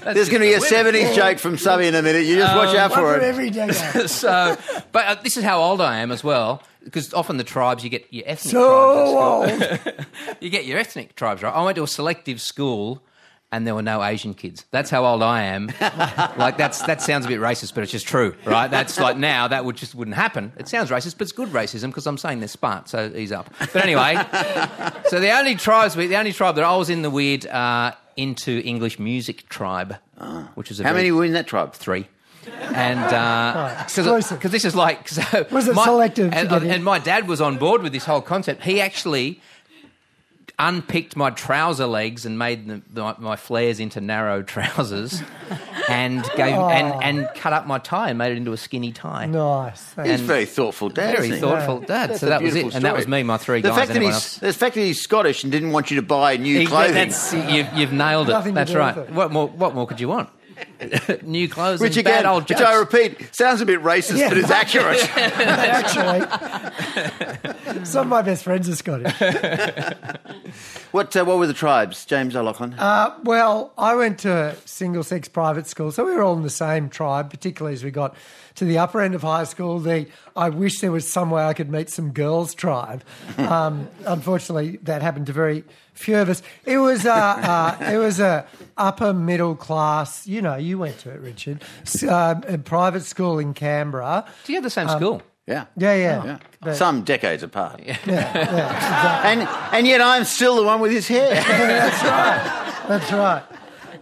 [0.05, 2.25] There's going to be a 70s joke from Subby in a minute.
[2.27, 3.23] You just watch out for for it.
[3.23, 4.11] every decade.
[4.11, 4.57] so,
[4.93, 6.63] but uh, this is how old I am as well.
[6.83, 9.63] Because often the tribes you get your ethnic So tribes.
[9.63, 10.07] at old.
[10.41, 11.55] you get your ethnic tribes right.
[11.55, 13.03] I went to a selective school,
[13.53, 14.65] and there were no Asian kids.
[14.71, 15.67] That's how old I am.
[16.39, 18.71] like that's that sounds a bit racist, but it's just true, right?
[18.71, 20.53] That's like now that would just wouldn't happen.
[20.57, 22.89] It sounds racist, but it's good racism because I'm saying they're smart.
[22.89, 23.53] So ease up.
[23.59, 24.15] But anyway,
[25.09, 27.93] so the only tribes, we- the only tribe that I was in the weird uh,
[28.17, 29.97] into English music tribe,
[30.55, 31.73] which was a How very- many were in that tribe?
[31.75, 32.07] three.
[32.47, 37.29] And uh because this is like so Was it my- selective And, and my dad
[37.29, 38.63] was on board with this whole concept.
[38.63, 39.41] He actually
[40.61, 45.23] unpicked my trouser legs and made the, the, my flares into narrow trousers,
[45.89, 46.69] and gave Oh.
[46.69, 49.25] and, and cut up my tie and made it into a skinny tie.
[49.27, 49.83] Nice.
[49.97, 51.15] He's And- very thoughtful dad.
[51.17, 51.41] Very isn't he?
[51.41, 52.11] thoughtful dad.
[52.11, 53.79] That's so that was it, beautiful and that was me, my three the guys.
[53.79, 54.37] Fact and that he's, else.
[54.39, 56.95] the fact that he's Scottish and didn't want you to buy new He- clothing.
[56.95, 58.33] That's, you've, you've nailed it.
[58.33, 58.97] Nothing That's right.
[58.97, 59.11] it.
[59.11, 59.49] What more?
[59.49, 60.29] What more could you want?
[61.23, 62.59] New clothes which and bad again, old which.
[62.61, 64.29] I repeat, sounds a bit racist, Yeah.
[64.29, 65.17] but it's accurate.
[65.17, 66.21] Actually,
[67.85, 69.13] some of my best friends are Scottish.
[70.93, 72.75] what uh, what were the tribes, James O'Loughlin?
[72.75, 76.51] Uh, well, I went to single sex private school, so we were all in the
[76.51, 78.15] same tribe, particularly as we got
[78.57, 79.79] to the upper end of high school.
[79.79, 83.03] The I wish there was some way I could meet some girls' tribe.
[83.39, 85.65] Um, unfortunately, that happened to very
[86.01, 86.43] few of us.
[86.65, 90.27] It was a, uh, it was a upper middle class.
[90.27, 91.63] You know, you went to it, Richard.
[92.03, 94.25] Uh, a private school in Canberra.
[94.45, 95.23] Do you have the same Um, school?
[95.47, 95.67] yeah.
[95.77, 96.25] Yeah, yeah.
[96.25, 96.39] Yeah.
[96.63, 97.81] But- Some decades apart.
[97.85, 99.41] yeah, yeah, And
[99.73, 101.35] and yet I'm still the one with his hair.
[101.35, 102.43] That's right.
[102.89, 103.43] That's right.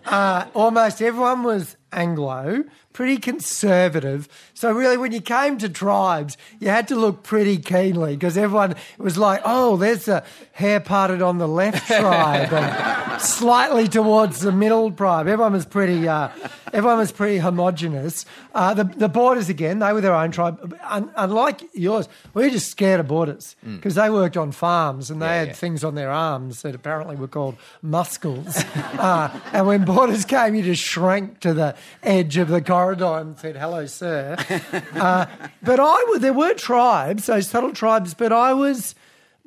[0.06, 2.64] Uh, almost everyone was Anglo,
[2.98, 4.28] pretty conservative.
[4.54, 8.74] So really, when you came to tribes, you had to look pretty keenly because everyone
[8.98, 14.50] was like, "Oh, there's the hair parted on the left tribe, and slightly towards the
[14.50, 16.08] middle tribe." Everyone was pretty.
[16.08, 16.30] Uh,
[16.72, 18.26] everyone was pretty homogenous.
[18.52, 20.76] Uh, the the borders again, they were their own tribe.
[20.82, 25.22] Un- unlike yours, we were just scared of borders because they worked on farms and
[25.22, 25.54] they had yeah.
[25.54, 28.56] things on their arms that apparently were called muscles.
[28.98, 33.38] uh, and when borders came, you just shrank to the edge of the corridor and
[33.38, 34.36] said, "Hello, sir."
[34.94, 35.26] Uh,
[35.62, 38.94] but I, w- there were tribes, those subtle tribes, but I was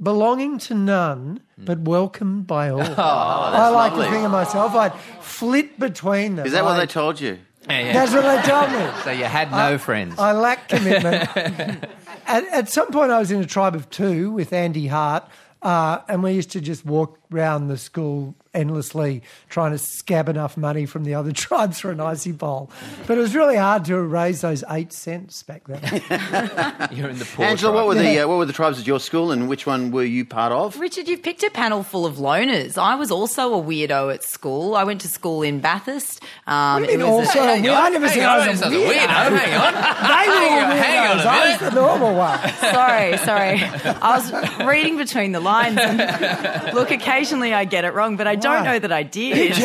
[0.01, 2.81] belonging to none, but welcomed by all.
[2.97, 4.05] I like lovely.
[4.05, 4.73] to think of myself.
[4.75, 6.45] I'd flit between them.
[6.45, 7.37] Is that what I- they told you?
[7.69, 7.93] Yeah, yeah.
[7.93, 8.89] That's what they told me.
[9.03, 10.17] So you had no friends.
[10.17, 11.29] I lack commitment.
[11.35, 15.23] at, at some point, I was in a tribe of two with Andy Hart,
[15.61, 20.57] uh, and we used to just walk round the school endlessly trying to scab enough
[20.57, 22.69] money from the other tribes for an icy bowl.
[23.07, 25.81] But it was really hard to raise those eight cents back then.
[26.91, 27.75] You're in the poor Angela, tribe.
[27.75, 28.23] what were the Yeah.
[28.23, 30.79] uh, what were the tribes at your school, and which one were you part of?
[30.79, 32.77] Richard, you've picked a panel full of loners.
[32.77, 34.75] I was also a weirdo at school.
[34.75, 36.21] I went to school in Bathurst.
[36.47, 38.59] Um, And it was also, a- Hang I on, never hang said on, I was
[38.59, 39.07] this a is weirdo.
[39.07, 39.73] Hang on.
[39.73, 41.25] They were all Hang hang on weirdos.
[41.25, 42.39] a I was the normal one.
[42.59, 43.63] sorry, sorry.
[44.01, 45.77] I was reading between the lines.
[45.79, 49.57] And look, occasionally I get it wrong, but I don't know that I did.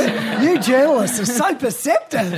[0.43, 2.33] You journalists are so perceptive.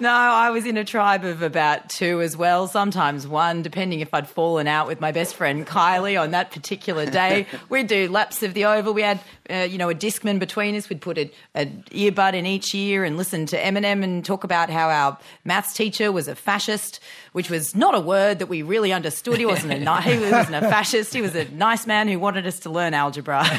[0.00, 4.14] No, I was in a tribe of about two as well, sometimes one, depending if
[4.14, 7.46] I'd fallen out with my best friend Kylie on that particular day.
[7.68, 8.94] We'd do laps of the oval.
[8.94, 10.88] We had, uh, you know, a discman between us.
[10.88, 14.70] We'd put a, an earbud in each ear and listen to Eminem and talk about
[14.70, 17.00] how our maths teacher was a fascist,
[17.32, 19.38] which was not a word that we really understood.
[19.38, 21.14] He wasn't a he wasn't a fascist.
[21.14, 23.44] He was a nice man who wanted us to learn algebra.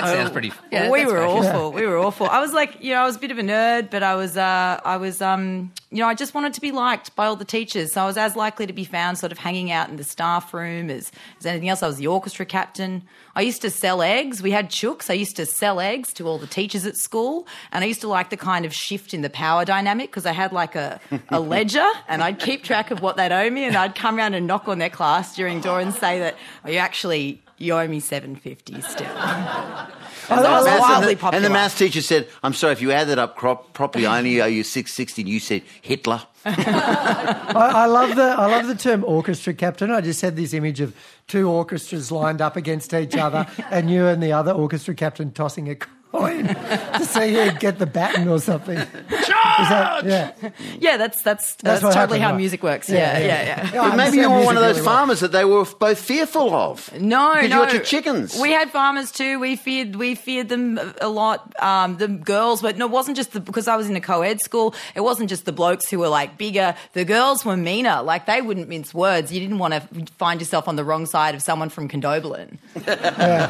[0.00, 0.52] That sounds pretty.
[0.70, 1.46] Yeah, we were fashion.
[1.46, 1.72] awful.
[1.72, 2.26] We were awful.
[2.26, 4.36] I was like, you know, I was a bit of a nerd, but I was,
[4.36, 7.44] uh, I was, um, you know, I just wanted to be liked by all the
[7.44, 7.92] teachers.
[7.92, 10.54] So I was as likely to be found sort of hanging out in the staff
[10.54, 11.82] room as, as anything else.
[11.82, 13.02] I was the orchestra captain.
[13.34, 14.42] I used to sell eggs.
[14.42, 15.10] We had chooks.
[15.10, 17.46] I used to sell eggs to all the teachers at school.
[17.72, 20.32] And I used to like the kind of shift in the power dynamic because I
[20.32, 23.76] had like a, a ledger and I'd keep track of what they'd owe me and
[23.76, 26.78] I'd come around and knock on their class during door and say that, oh, you
[26.78, 29.06] actually, you owe me 750 still.
[30.28, 31.34] And I was Maths- the, popular.
[31.36, 34.06] and the maths teacher said, "I'm sorry if you add that up crop, properly.
[34.06, 35.24] I only owe you six sixty.
[35.24, 36.22] You said Hitler.
[36.44, 39.90] I, I love the I love the term orchestra captain.
[39.90, 40.94] I just had this image of
[41.26, 45.68] two orchestras lined up against each other, and you and the other orchestra captain tossing
[45.68, 45.74] a
[46.12, 48.78] point to see who'd get the baton or something.
[48.78, 50.32] Is that- yeah.
[50.78, 52.36] Yeah, that's that's that's, what totally happened, how right.
[52.36, 52.88] music works.
[52.88, 53.70] Yeah, yeah, yeah.
[53.74, 54.96] Yeah, I But maybe you were one of those really well.
[54.96, 56.90] farmers that they were both fearful of.
[57.00, 57.56] No, Because no.
[57.58, 58.38] you got your chickens.
[58.40, 59.38] We had farmers too.
[59.38, 61.52] We feared we feared them a- a lot.
[61.62, 64.40] Um, the girls, but no, it wasn't just the because I was in a co-ed
[64.40, 64.74] school.
[64.94, 66.74] It wasn't just the blokes who were like bigger.
[66.94, 68.02] The girls were meaner.
[68.02, 69.32] Like they wouldn't mince words.
[69.32, 69.80] You didn't want to
[70.18, 72.58] find yourself on the wrong side of someone from Condobolin.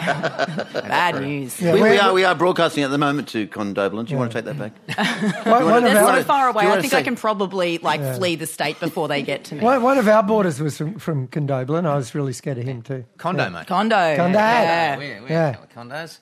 [0.05, 1.61] Bad news.
[1.61, 4.07] Yeah, we, we are we are broadcasting at the moment to Con Condobolin.
[4.07, 5.47] Do you want to take that back?
[5.47, 6.67] One, one of They're you so our, far away.
[6.67, 9.61] I think say- I can probably like flee the state before they get to me.
[9.63, 11.87] one, one of our borders was from, from Condobolin.
[11.87, 13.05] I was really scared of him too.
[13.19, 13.67] Condo, mate.
[13.67, 14.17] Condo.
[14.17, 14.39] Condo.
[14.39, 14.97] Yeah.
[14.97, 15.57] We're, we're Yeah.
[15.75, 16.19] condos.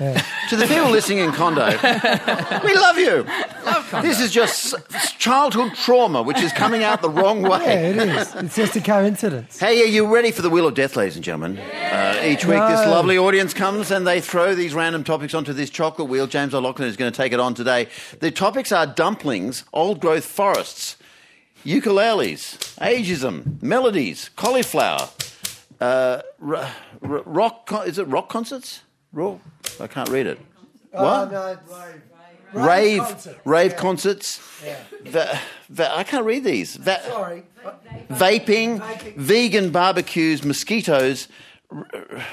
[0.48, 1.66] to the people listening in Condo,
[2.64, 3.26] we love you.
[4.00, 4.74] This is just
[5.18, 7.90] childhood trauma, which is coming out the wrong Yeah, way.
[7.90, 8.34] it is.
[8.36, 9.58] It's just a coincidence.
[9.60, 11.58] Hey, are you ready for the Wheel of Death, ladies and gentlemen?
[11.58, 15.68] Uh, each week, this lovely audience comes and they throw these random topics onto this
[15.68, 16.26] chocolate wheel.
[16.26, 17.86] James O'Loughlin is going to take it on today.
[18.20, 20.96] The topics are dumplings, old growth forests,
[21.66, 25.10] ukuleles, ageism, melodies, cauliflower,
[25.78, 27.66] uh, r- r- rock.
[27.66, 28.80] Con- is it rock concerts?
[29.12, 29.40] Rock?
[29.80, 30.38] I can't read it.
[30.92, 31.32] Oh, what?
[31.34, 31.58] Oh,
[32.54, 33.38] no, rave, concert.
[33.44, 34.40] rave concerts.
[35.04, 36.76] Va- va- I can't read these.
[36.76, 37.44] Va- Sorry.
[38.10, 38.80] vaping,
[39.16, 41.28] vegan barbecues, mosquitoes,
[41.70, 42.26] r- r-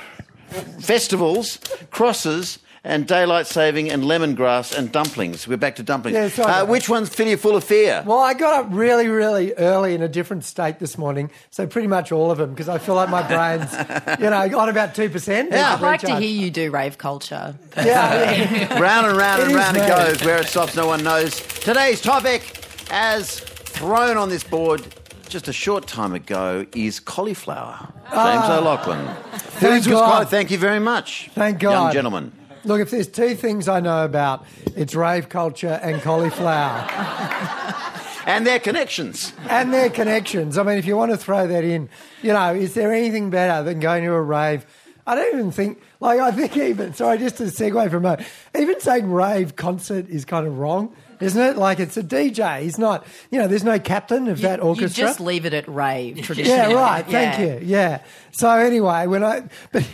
[0.79, 1.59] festivals,
[1.91, 5.47] crosses, and daylight saving, and lemongrass and dumplings.
[5.47, 6.15] We're back to dumplings.
[6.15, 8.03] Yeah, sorry uh, which one's fill you full of fear?
[8.05, 11.87] Well, I got up really, really early in a different state this morning, so pretty
[11.87, 13.71] much all of them because I feel like my brain's,
[14.19, 15.51] you know, on about two percent.
[15.51, 15.73] Yeah.
[15.75, 17.55] I'd like to hear you do rave culture.
[17.75, 17.83] Yeah,
[18.31, 18.79] yeah.
[18.81, 20.07] round and round It and is round it mad.
[20.17, 20.23] goes.
[20.25, 21.35] Where it stops, no one knows.
[21.59, 24.85] Today's topic, as thrown on this board
[25.29, 27.89] just a short time ago, is cauliflower.
[28.11, 29.05] James O'Loughlin.
[29.33, 30.09] Thank Whose was God.
[30.09, 31.29] quali- Thank you very much.
[31.35, 31.71] Thank God.
[31.71, 32.31] Young gentleman.
[32.67, 36.86] Look, if there's two things I know about, it's rave culture and cauliflower
[38.27, 39.32] And their connections.
[39.49, 40.58] and their connections.
[40.58, 41.88] I mean, if you want to throw that in,
[42.21, 44.65] you know, is there anything better than going to a rave?
[45.06, 48.17] I don't even think, like, I think even, sorry, just to segue from a,
[48.60, 51.56] even saying rave concert is kind of wrong, isn't it?
[51.56, 52.63] Like, it's a DJ.
[52.63, 54.63] He's not, you know, there's no captain of that orchestra.
[54.63, 55.03] You orchestra.
[55.06, 56.73] just leave it at rave traditionally.
[56.73, 57.06] Yeah, right.
[57.08, 57.45] Thank Yeah.
[57.45, 57.60] you.
[57.63, 58.01] Yeah.
[58.34, 59.88] So anyway, when I, but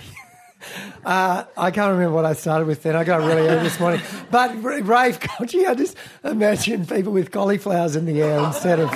[1.06, 2.95] uh, I can't remember what I started with then.
[2.95, 4.02] I got really early this morning.
[4.32, 8.91] But rave culture, I just imagine people with cauliflowers in the air instead of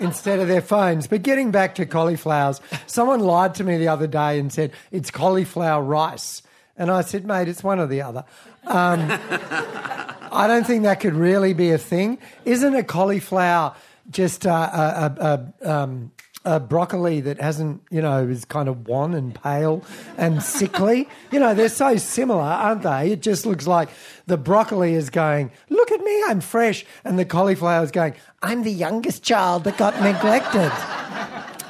[0.00, 1.06] instead of their phones.
[1.06, 5.10] But getting back to cauliflowers, someone lied to me the other day and said it's
[5.10, 6.42] cauliflower rice,
[6.76, 8.24] and I said, mate, it's one or the other.
[8.66, 9.06] Um,
[10.32, 12.18] I don't think that could really be a thing.
[12.44, 13.74] Isn't a cauliflower
[14.10, 16.12] just uh, a, a, a, um,
[16.44, 19.84] a broccoli that hasn't, you know, is kind of wan and pale
[20.16, 21.08] and sickly?
[21.30, 23.12] you know, they're so similar, aren't they?
[23.12, 23.88] It just looks like
[24.26, 26.84] the broccoli is going, look at me, I'm fresh.
[27.04, 30.72] And the cauliflower is going, I'm the youngest child that got neglected.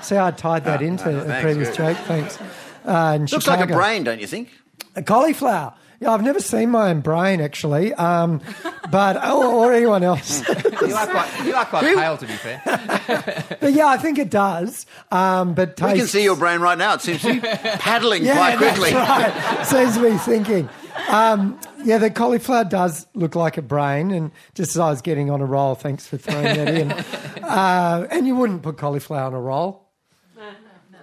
[0.02, 1.96] See, I tied that into a previous joke.
[1.98, 2.38] Thanks.
[2.84, 4.50] Uh, in Looks like a brain, don't you think?
[4.96, 5.74] A cauliflower.
[6.00, 8.40] Yeah, I've never seen my own brain actually, um,
[8.90, 10.46] but or, or anyone else.
[10.48, 12.62] You are quite, you are quite pale, to be fair.
[13.60, 14.86] but yeah, I think it does.
[15.10, 16.94] Um, but We can see your brain right now.
[16.94, 18.90] It seems to be paddling yeah, quite quickly.
[18.90, 19.84] That's right.
[19.84, 20.68] Seems to be thinking.
[21.08, 25.30] Um, yeah, the cauliflower does look like a brain, and just as I was getting
[25.30, 26.94] on a roll, thanks for throwing that in.
[27.42, 29.82] Uh, and you wouldn't put cauliflower on a roll,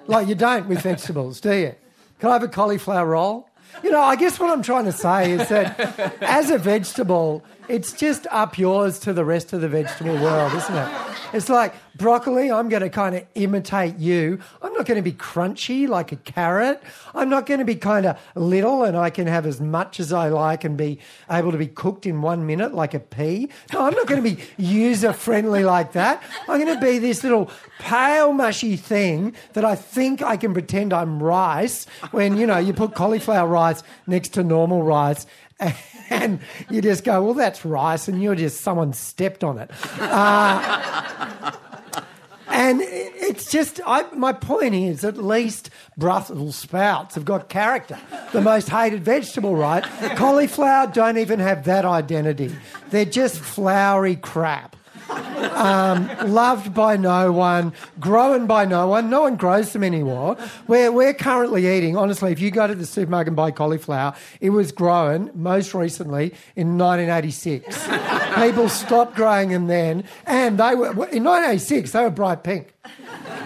[0.08, 1.76] like you don't with vegetables, do you?
[2.20, 3.48] Can I have a cauliflower roll?
[3.84, 5.80] You know, I guess what I'm trying to say is that
[6.22, 10.76] as a vegetable, it's just up yours to the rest of the vegetable world, isn't
[10.76, 10.90] it?
[11.34, 14.40] It's like broccoli, I'm going to kind of imitate you.
[14.64, 16.82] I'm not going to be crunchy like a carrot.
[17.14, 20.12] I'm not going to be kind of little and I can have as much as
[20.12, 20.98] I like and be
[21.30, 23.50] able to be cooked in one minute like a pea.
[23.72, 26.24] No, I'm not going to be user friendly like that.
[26.48, 30.92] I'm going to be this little pale, mushy thing that I think I can pretend
[30.92, 35.28] I'm rice when, you know, you put cauliflower rice next to normal rice
[36.12, 39.72] and you just go, well, that's rice, and you're just someone stepped on it.
[40.00, 41.52] Uh,
[42.48, 48.00] and it's just, I, my point is, at least Brussels sprouts have got character.
[48.32, 49.84] The most hated vegetable, right?
[50.16, 52.56] Cauliflower don't even have that identity.
[52.90, 54.76] They're just flowery crap.
[55.10, 59.10] Um, loved by no one, grown by no one.
[59.10, 60.38] No one grows them anymore.
[60.68, 64.52] We're, we're currently eating, honestly, if you go to the supermarket and buy cauliflower, it
[64.52, 67.88] was grown most recently in 1986.
[68.36, 72.74] People stopped growing them then, and they were, in 1986, they were bright pink.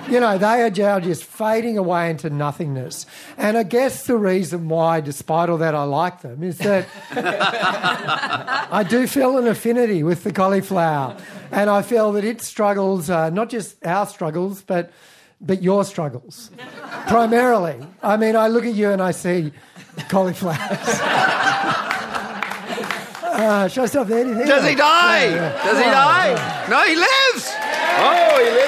[0.09, 3.05] You know, they are now just fading away into nothingness.
[3.37, 8.85] And I guess the reason why, despite all that, I like them is that I
[8.87, 11.17] do feel an affinity with the cauliflower.
[11.51, 14.91] And I feel that it struggles, uh, not just our struggles, but,
[15.39, 16.51] but your struggles,
[17.07, 17.77] primarily.
[18.01, 19.53] I mean, I look at you and I see
[20.09, 20.59] cauliflowers.
[23.23, 24.23] uh, should I stop there?
[24.23, 24.47] do you think?
[24.47, 25.25] Does he die?
[25.25, 25.63] Yeah, yeah.
[25.63, 26.67] Does he die?
[26.69, 27.51] No, he lives.
[27.95, 28.62] Oh, he lives.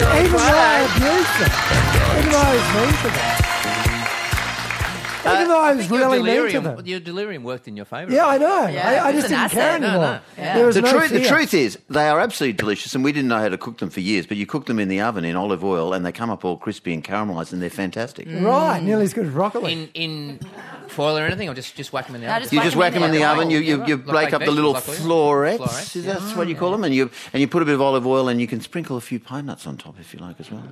[0.00, 1.52] Even though I abused them.
[2.18, 3.39] Even though I was mean to them.
[5.20, 6.86] Even uh, though I was Your really mean to delirium, them.
[6.86, 8.12] your delirium worked in your favour.
[8.12, 8.66] Yeah, I know.
[8.68, 9.80] Yeah, I, I just didn't care asset.
[9.80, 10.02] No, anymore.
[10.12, 10.20] no.
[10.42, 10.54] Yeah.
[10.56, 13.28] There was The, no truth, the truth is, they are absolutely delicious, and we didn't
[13.28, 14.26] know how to cook them for years.
[14.26, 16.56] But you cook them in the oven in olive oil, and they come up all
[16.56, 18.26] crispy and caramelised, and they're fantastic.
[18.28, 18.44] Mm.
[18.44, 19.72] Right, nearly as good as broccoli.
[19.72, 20.40] In in
[20.88, 22.42] foil or anything, or just just whack them in the No, oven.
[22.42, 23.38] just You just whack them in the the oven.
[23.44, 23.50] oven.
[23.50, 25.58] You you, you break up the little florets.
[25.58, 26.84] Florets, Is that what you call them?
[26.84, 29.00] And you and you put a bit of olive oil, and you can sprinkle a
[29.00, 30.62] few pine nuts on top if you like as well.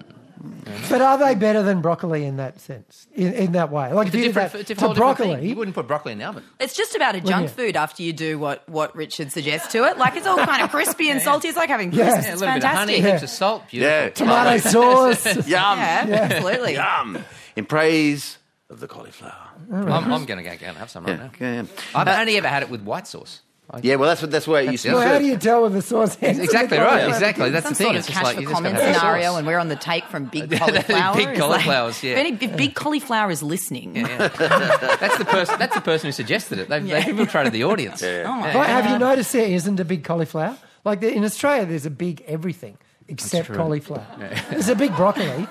[0.88, 3.08] but are they better than broccoli in that sense?
[3.14, 3.92] In, in that way?
[3.92, 5.28] Like It's if you did different, that it's to whole different thing.
[5.28, 6.44] broccoli, You wouldn't put broccoli in the oven.
[6.60, 9.98] It's just about a junk food after you do what, what Richard suggests to it.
[9.98, 11.48] Like it's all kind of crispy and salty.
[11.48, 12.04] It's like having Yeah.
[12.04, 12.24] Christmas.
[12.24, 13.12] Yeah, a It's little bit of honey, fantastic.
[13.12, 13.62] heaps of salt.
[13.70, 13.88] Beautiful.
[13.98, 14.08] Yeah.
[14.10, 15.26] tomato sauce.
[15.36, 16.72] Yum, Yeah, absolutely.
[16.74, 17.24] yum.
[17.56, 18.38] In praise
[18.70, 19.34] of the cauliflower.
[19.72, 21.62] I'm, I'm going to go and have some right Yeah, now.
[21.62, 21.64] yeah.
[21.94, 23.40] I've only ever had it with white sauce.
[23.70, 25.62] I- Yeah, well, that's what that's where it used to well, how do you tell
[25.62, 26.38] when the sauce ends?
[26.40, 27.06] Exactly right.
[27.08, 27.50] Exactly.
[27.50, 27.84] That's Some the thing.
[27.86, 29.38] sort of It's just cash like for you comment scenario, sauce.
[29.38, 31.16] and we're on the take from big Big cauliflower.
[31.18, 32.12] It's like- cauliflowers, yeah.
[32.12, 34.28] If, any, if big cauliflower is listening, Yeah.
[34.28, 35.58] that's the person.
[35.58, 36.68] That's the person who suggested it.
[36.68, 37.00] They've, Yeah.
[37.00, 38.02] they've infiltrated the audience.
[38.02, 40.56] oh my But have you noticed there isn't a big cauliflower?
[40.84, 42.78] Like the, in Australia, there's a big everything
[43.08, 43.56] except true.
[43.56, 44.06] cauliflower.
[44.50, 45.46] There's a big broccoli.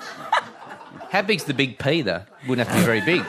[1.10, 2.22] How big's the big pea though?
[2.48, 3.24] Wouldn't have to be very big.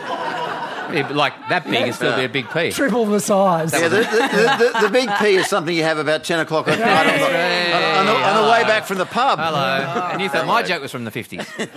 [0.93, 2.71] Yeah, but like that big would still be a big pea.
[2.71, 3.73] triple the size.
[3.73, 6.67] Yeah, the, the, the, the, the big P is something you have about 10 o'clock
[6.67, 9.39] at night on the, on, the, on the way back from the pub.
[9.39, 10.10] Hello.
[10.12, 11.45] And you thought my joke was from the fifties.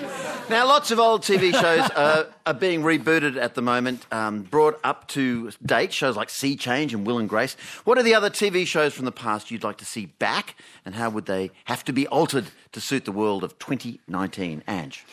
[0.50, 4.78] Now, lots of old TV shows uh, are being rebooted at the moment, um, brought
[4.84, 5.92] up to date.
[5.92, 7.54] Shows like Sea Change and Will and Grace.
[7.84, 10.94] What are the other TV shows from the past you'd like to see back, and
[10.96, 14.62] how would they have to be altered to suit the world of 2019?
[14.68, 15.06] Ange.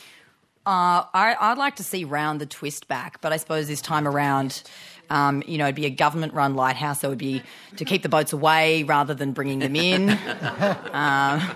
[0.65, 4.07] Uh, I, I'd like to see Round the Twist back, but I suppose this time
[4.07, 4.61] around,
[5.09, 7.03] um, you know, it'd be a government-run lighthouse.
[7.03, 7.41] It would be
[7.77, 10.09] to keep the boats away rather than bringing them in.
[10.11, 10.17] um,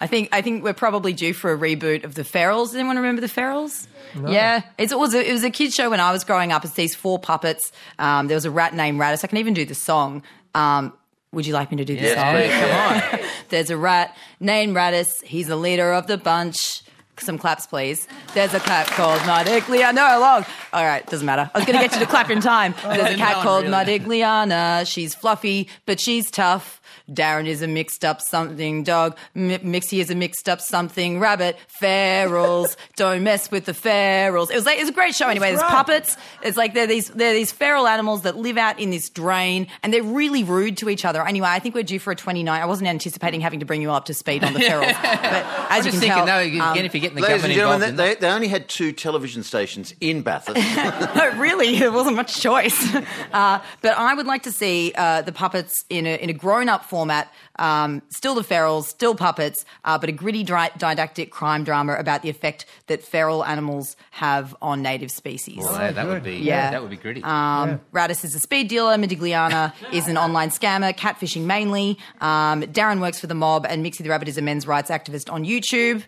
[0.00, 2.66] I think I think we're probably due for a reboot of the Ferals.
[2.66, 3.88] Does anyone remember the Ferals?
[4.26, 6.64] Yeah, it's, it was a, it was a kids show when I was growing up.
[6.64, 7.72] It's these four puppets.
[7.98, 9.24] Um, there was a rat named Rattus.
[9.24, 10.22] I can even do the song.
[10.54, 10.92] Um,
[11.32, 12.34] would you like me to do song?
[12.34, 12.50] please.
[12.52, 13.28] Come on.
[13.48, 15.22] There's a rat named Rattus.
[15.24, 16.82] He's the leader of the bunch.
[17.20, 18.06] Some claps, please.
[18.34, 19.94] There's a cat called Modigliana.
[19.94, 20.44] No, long.
[20.72, 21.50] All right, doesn't matter.
[21.54, 22.74] I was going to get you to clap in time.
[22.82, 23.98] There's a cat no, called really.
[24.00, 24.86] Modigliana.
[24.86, 26.80] She's fluffy, but she's tough.
[27.10, 29.16] Darren is a mixed up something dog.
[29.34, 31.56] M- Mixie is a mixed up something rabbit.
[31.80, 34.50] Ferals, don't mess with the ferals.
[34.50, 35.50] It was like it was a great show anyway.
[35.50, 35.70] There's right.
[35.70, 36.16] puppets.
[36.42, 39.92] It's like they're these they're these feral animals that live out in this drain, and
[39.92, 41.26] they're really rude to each other.
[41.26, 42.60] Anyway, I think we're due for a 29.
[42.60, 45.46] I wasn't anticipating having to bring you up to speed on the ferals, but as
[45.70, 47.54] I'm you just can thinking, tell, though, again, um, if you're getting the Ladies and
[47.54, 50.56] government gentlemen, involved in they, they only had two television stations in Bathurst.
[51.16, 52.78] no, really, there wasn't much choice.
[53.32, 56.68] Uh, but I would like to see uh, the puppets in a, in a grown
[56.68, 61.62] up format, um, still the ferals, still puppets, uh, but a gritty, dri- didactic crime
[61.62, 65.58] drama about the effect that feral animals have on native species.
[65.58, 66.70] well, that, that would be Yeah.
[66.70, 67.22] that would be gritty.
[67.22, 68.96] Um, Rattus is a speed dealer.
[68.96, 71.98] Modigliana is an online scammer, catfishing mainly.
[72.20, 75.30] Um, Darren works for the mob, and Mixie the Rabbit is a men's rights activist
[75.30, 76.02] on YouTube.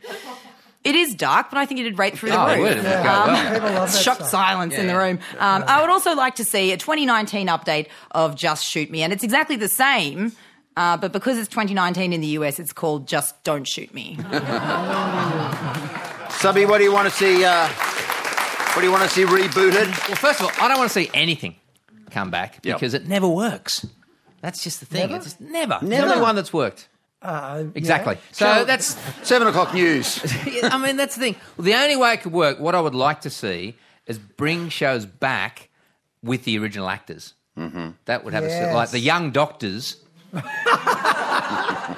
[0.82, 2.60] It is dark, but I think it did rate through the Oh, it roof.
[2.62, 2.70] would.
[2.78, 3.52] It would go Um, well.
[3.52, 4.30] People love that Shocked stuff.
[4.30, 4.98] silence in the Yeah.
[5.04, 5.18] room.
[5.38, 9.12] Um, I would also like to see a 2019 update of Just Shoot Me, and
[9.12, 10.32] it's exactly the same.
[10.76, 14.16] Uh, but because it's 2019 in the US, it's called Just Don't Shoot Me.
[16.30, 17.44] Subby, what do you want to see?
[17.44, 19.88] Uh, what do you want to see rebooted?
[20.08, 21.56] Well, first of all, I don't want to see anything
[22.10, 22.76] come back Yep.
[22.78, 23.84] because it never works.
[24.40, 25.02] That's just the thing.
[25.02, 25.16] Never?
[25.16, 25.74] It's just never.
[25.74, 26.06] It's Never?
[26.06, 26.88] the only one that's worked.
[27.22, 28.14] Uh, Exactly.
[28.14, 28.20] yeah.
[28.32, 28.96] So that's.
[29.22, 30.20] Seven o'clock news.
[30.64, 31.36] I mean, that's the thing.
[31.56, 34.68] Well, the only way it could work, what I would like to see, is bring
[34.70, 35.68] shows back
[36.22, 37.34] with the original actors.
[37.58, 37.90] Mm-hmm.
[38.06, 38.74] That would have a Yes.
[38.74, 39.96] like the young doctors.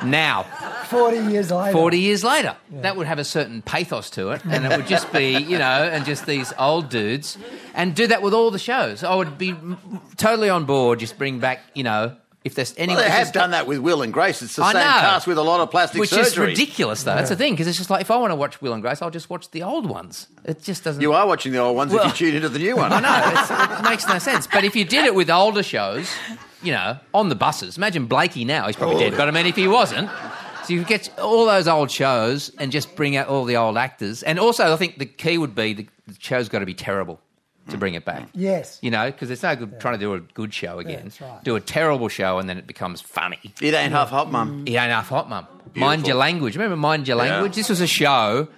[0.04, 0.44] now,
[0.88, 1.72] 40 years later.
[1.72, 2.56] 40 years later.
[2.70, 5.64] That would have a certain pathos to it, and it would just be, you know,
[5.84, 7.38] and just these old dudes,
[7.74, 9.04] and do that with all the shows.
[9.04, 9.54] I would be
[10.16, 12.94] totally on board, just bring back, you know, if there's any.
[12.94, 14.42] Well, they have done that with Will and Grace.
[14.42, 14.86] It's the I same know.
[14.86, 16.26] cast with a lot of plastic Which surgery.
[16.26, 17.14] is ridiculous, though.
[17.14, 19.02] That's the thing, because it's just like if I want to watch Will and Grace,
[19.02, 20.26] I'll just watch the old ones.
[20.44, 21.00] It just doesn't.
[21.00, 22.92] You are watching the old ones Well- if you tune into the new one.
[22.92, 24.46] I know it's, it makes no sense.
[24.46, 26.10] But if you did it with older shows,
[26.62, 28.66] you know, on the buses, imagine Blakey now.
[28.66, 29.16] He's probably dead, oh.
[29.16, 30.10] but I mean, if he wasn't,
[30.64, 34.22] So you get all those old shows and just bring out all the old actors.
[34.22, 37.20] And also, I think the key would be the, the show's got to be terrible
[37.68, 38.28] to bring it back.
[38.34, 38.78] Yes.
[38.82, 41.04] You know, because it's no good trying to do a good show again.
[41.04, 41.42] that's right.
[41.44, 43.38] Do a terrible show and then it becomes funny.
[43.60, 44.64] It ain't half hot, mum.
[44.66, 45.46] It ain't half hot, mum.
[45.74, 46.56] Mind your language.
[46.56, 47.32] Remember Mind Your Yeah.
[47.34, 47.54] Language?
[47.54, 48.48] This was a show,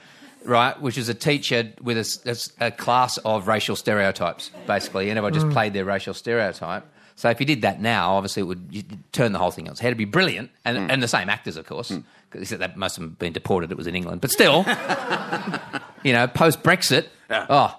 [0.45, 4.51] right, which was a teacher with a, s- a s- a class of racial stereotypes,
[4.67, 5.53] basically, and everyone just mm.
[5.53, 6.85] played their racial stereotype.
[7.17, 9.73] So if you did that now, obviously it would you'd turn the whole thing on
[9.73, 9.89] its head.
[9.89, 10.91] It'd be brilliant, and, mm.
[10.91, 12.03] and the same actors, of course, mm.
[12.31, 13.71] because that most of them have been deported.
[13.71, 14.65] It was in England, but still,
[16.03, 17.79] you know, post Brexit, oh,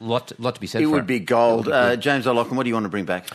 [0.00, 0.82] lot lot to be said.
[0.82, 1.68] It for would be gold.
[1.68, 3.28] Uh, James O'Loughlin, what do you want to bring back?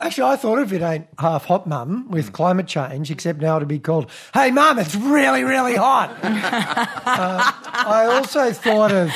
[0.00, 3.66] Actually, I thought if it ain't half hot, mum, with climate change, except now it'd
[3.66, 9.10] be called, "Hey, mum, it's really, really hot." uh, I also thought of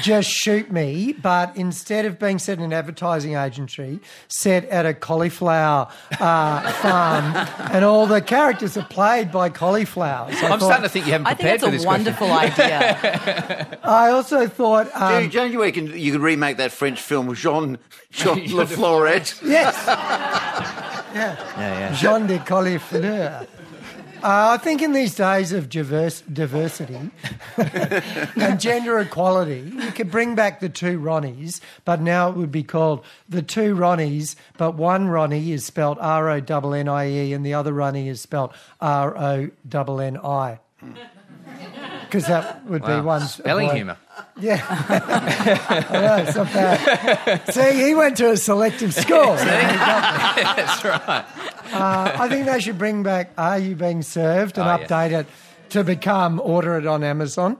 [0.00, 4.94] just shoot me, but instead of being set in an advertising agency, set at a
[4.94, 5.88] cauliflower
[6.18, 7.36] uh, farm,
[7.72, 10.34] and all the characters are played by cauliflowers.
[10.36, 12.24] I I'm thought- starting to think you haven't I prepared think for that's it's a
[12.24, 12.30] question.
[12.30, 13.78] wonderful idea.
[13.84, 14.90] I also thought.
[14.94, 17.76] Um, Do you, you reckon you could remake that French film Jean,
[18.10, 19.40] Jean Le Florette?
[19.44, 19.76] yes.
[21.14, 21.92] Yeah, yeah.
[21.94, 23.46] Jean de Caulifleur.
[24.22, 27.10] Uh, I think in these days of diverse, diversity
[27.56, 32.62] and gender equality, you could bring back the two Ronnies, but now it would be
[32.62, 37.32] called the two Ronnies, but one Ronnie is spelled R O N N I E
[37.32, 40.60] and the other Ronnie is spelled R O N N I.
[42.04, 43.22] Because that would be one.
[43.22, 43.96] Spelling humour.
[44.40, 44.56] Yeah.
[45.92, 47.52] Know, it's not bad.
[47.52, 49.34] See, he went to a selective school.
[49.36, 51.24] That's right.
[51.72, 54.86] Uh, I think they should bring back Are You Being Served and Oh, yeah.
[54.86, 55.26] update it
[55.70, 57.56] to become Order It on Amazon.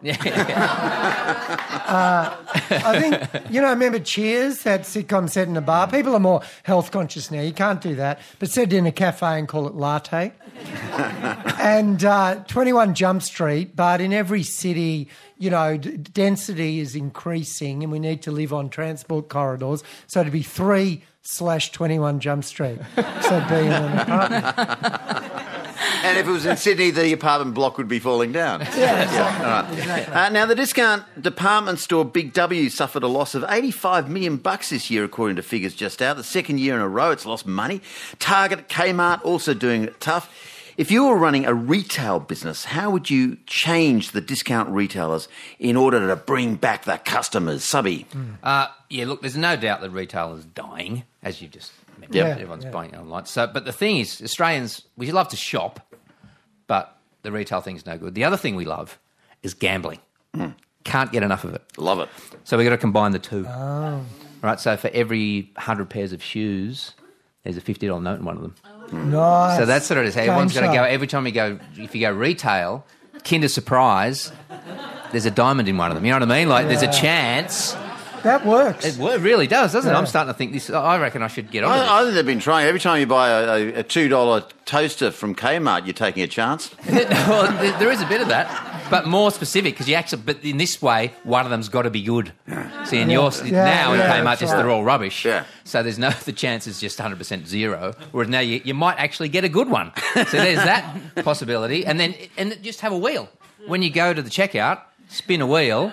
[1.84, 2.36] Uh,
[2.70, 5.88] I think, you know, remember Cheers, that sitcom set in a bar?
[5.88, 7.40] People are more health conscious now.
[7.40, 8.18] You can't do that.
[8.38, 10.32] But set in a cafe and call it latte.
[11.60, 15.08] and uh, 21 Jump Street, but in every city,
[15.38, 19.82] you know, d- density is increasing and we need to live on transport corridors.
[20.06, 22.78] So it'd be 3 slash 21 Jump Street.
[22.96, 25.28] So it'd be in an apartment.
[26.04, 28.60] And if it was in Sydney, the apartment block would be falling down.
[28.82, 30.08] Yeah, All right.
[30.08, 34.70] Uh, now, the discount department store Big W suffered a loss of 85 million bucks
[34.70, 36.16] this year, according to figures just out.
[36.16, 37.80] The second year in a row, it's lost money.
[38.18, 40.32] Target, Kmart, also doing it tough.
[40.76, 45.76] If you were running a retail business, how would you change the discount retailers in
[45.76, 47.62] order to bring back the customers?
[47.64, 48.06] Subby.
[48.42, 52.14] Uh, yeah, look, there's no doubt that retail is dying, as you just mentioned.
[52.16, 52.28] Yeah.
[52.28, 52.70] Everyone's Yeah.
[52.70, 53.26] buying online.
[53.26, 55.80] So, but the thing is, Australians, we love to shop,
[56.66, 58.14] but the retail thing's no good.
[58.14, 58.98] The other thing we love
[59.42, 59.98] is gambling.
[60.84, 61.62] Can't get enough of it.
[61.76, 62.08] Love it.
[62.44, 63.44] So we've got to combine the two.
[64.42, 66.94] Right, so for every 100 pairs of shoes,
[67.44, 68.54] there's a $50 note in one of them.
[68.93, 69.59] Nice.
[69.59, 70.14] So that's sort of it is.
[70.14, 72.84] Game Everyone's going to go, every time you go, if you go retail,
[73.24, 74.32] Kinder Surprise,
[75.12, 76.05] there's a diamond in one of them.
[76.05, 76.49] You know what I mean?
[76.49, 77.76] Like, there's a chance.
[78.22, 78.84] That works.
[78.84, 79.97] It wo- really does, doesn't it?
[79.97, 80.70] I'm starting to think this.
[80.70, 81.72] I reckon I should get on.
[81.72, 82.68] I, I think they've been trying.
[82.68, 86.72] Every time you buy a, a, a $2 toaster from Kmart, you're taking a chance.
[86.88, 88.47] well, there- there is a bit of that,
[88.93, 90.22] but more specific because you actually.
[90.24, 92.32] But in this way, one of them's got to be good.
[92.84, 94.59] See, in your Yeah, now in yeah, Kmart, just right.
[94.59, 95.24] they're all rubbish.
[95.24, 95.45] Yeah.
[95.64, 97.95] So there's no the chance is just 100 percent zero.
[98.12, 99.93] Whereas now you, you might actually get a good one.
[100.14, 100.84] So there's that
[101.24, 103.28] possibility, and then and just have a wheel
[103.66, 104.82] when you go to the checkout.
[105.09, 105.93] Spin a wheel,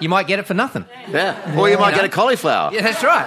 [0.00, 0.84] you might get it for nothing.
[1.10, 1.58] Yeah.
[1.58, 2.02] Or you might You know?
[2.02, 2.72] get a cauliflower.
[2.72, 3.26] Yeah, that's right.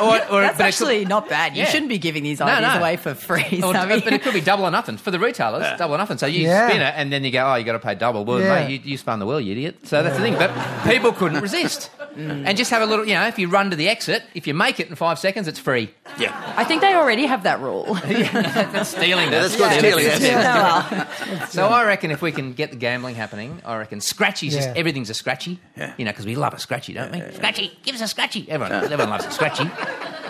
[0.00, 1.54] Or, or, That's but it could- actually not bad.
[1.56, 1.68] You Yeah.
[1.68, 2.80] shouldn't be giving these No, ideas no.
[2.80, 3.60] away for free.
[3.62, 4.00] Or- Sammy.
[4.00, 5.78] but it could be double or nothing for the retailers.
[5.78, 6.18] Double or nothing.
[6.18, 6.68] So you Yeah.
[6.68, 8.54] spin it, and then you go, "Oh, you got to pay double." Well, Yeah.
[8.66, 9.76] mate, you, you spun the wheel, you idiot.
[9.86, 10.36] So that's the thing.
[10.36, 10.50] But
[10.84, 12.46] people couldn't resist, Mm.
[12.46, 13.06] and just have a little.
[13.06, 15.46] You know, if you run to the exit, if you make it in five seconds,
[15.46, 15.88] it's free.
[16.18, 16.34] Yeah.
[16.56, 17.94] I think they already have that rule.
[18.04, 19.30] That's stealing.
[19.30, 20.04] Yeah, that's called stealing.
[20.06, 24.00] Yeah, That's well, So I reckon if we can get the gambling happening, I reckon
[24.00, 25.60] scratchy's just everything's a scratchy.
[25.76, 25.94] Yeah.
[25.96, 27.20] You know, because we love a scratchy, don't we?
[27.34, 28.50] Scratchy, give us a scratchy.
[28.50, 29.70] Everyone, everyone loves a scratchy.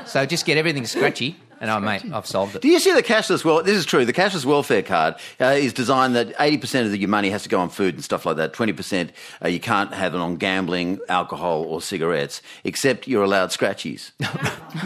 [0.05, 2.63] So just get everything scratchy, and oh, mate, I've solved it.
[2.63, 3.45] Do you see the cashless?
[3.45, 4.05] Well, this is true.
[4.05, 7.49] The cashless welfare card uh, is designed that eighty percent of your money has to
[7.49, 8.53] go on food and stuff like that.
[8.53, 9.13] Twenty percent
[9.45, 12.43] uh, you can't have it on gambling, alcohol, or cigarettes.
[12.65, 14.13] Except you're allowed scratchies.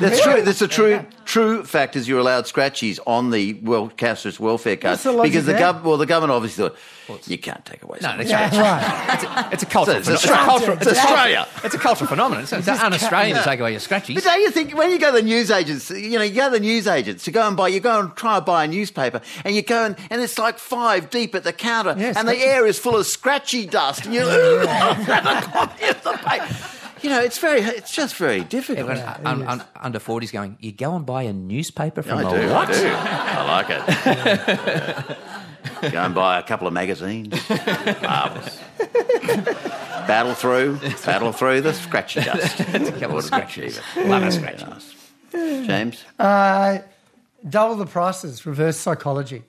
[0.01, 0.43] That's true.
[0.43, 1.97] That's a true true fact.
[1.97, 5.53] Is you're allowed scratchies on the well, cashless welfare card What's the logic because the
[5.53, 5.73] there?
[5.73, 6.68] gov- well the government obviously
[7.07, 7.99] thought you can't take away.
[8.01, 8.29] No, something.
[8.29, 9.53] that's Yeah, right.
[9.53, 9.97] It's a cultural.
[9.99, 10.77] It's- it's a cultural.
[10.79, 11.47] It's Australia.
[11.64, 12.45] It's a cultural phenomenon.
[12.45, 14.14] It's, it's un-Australian to take away your scratchies.
[14.14, 16.45] But don't you think when you go to the news agents, you know, you go
[16.51, 18.68] to the news agents to go and buy, you go and try and buy a
[18.68, 22.26] newspaper, and you go and, and it's like five deep at the counter, Yes, and
[22.26, 26.56] the air is full of scratchy dust, and you grab a copy of the paper.
[27.02, 28.88] you know, it's very, it's just very difficult.
[28.90, 32.22] Everyone uh, un- un- under 40s going, you go and buy a newspaper from I
[32.22, 32.68] a do, what?
[32.68, 32.88] I do.
[32.94, 33.66] I like
[35.10, 35.92] it.
[35.92, 37.34] Go and buy a couple of magazines.
[37.48, 38.58] Marvellous.
[40.06, 42.56] battle through, battle through the scratchy dust.
[43.00, 43.72] couple of scratchy.
[43.96, 44.94] Love a scratchy dust.
[45.66, 46.05] James?
[46.18, 46.78] Uh,
[47.49, 49.43] double the prices, reverse psychology.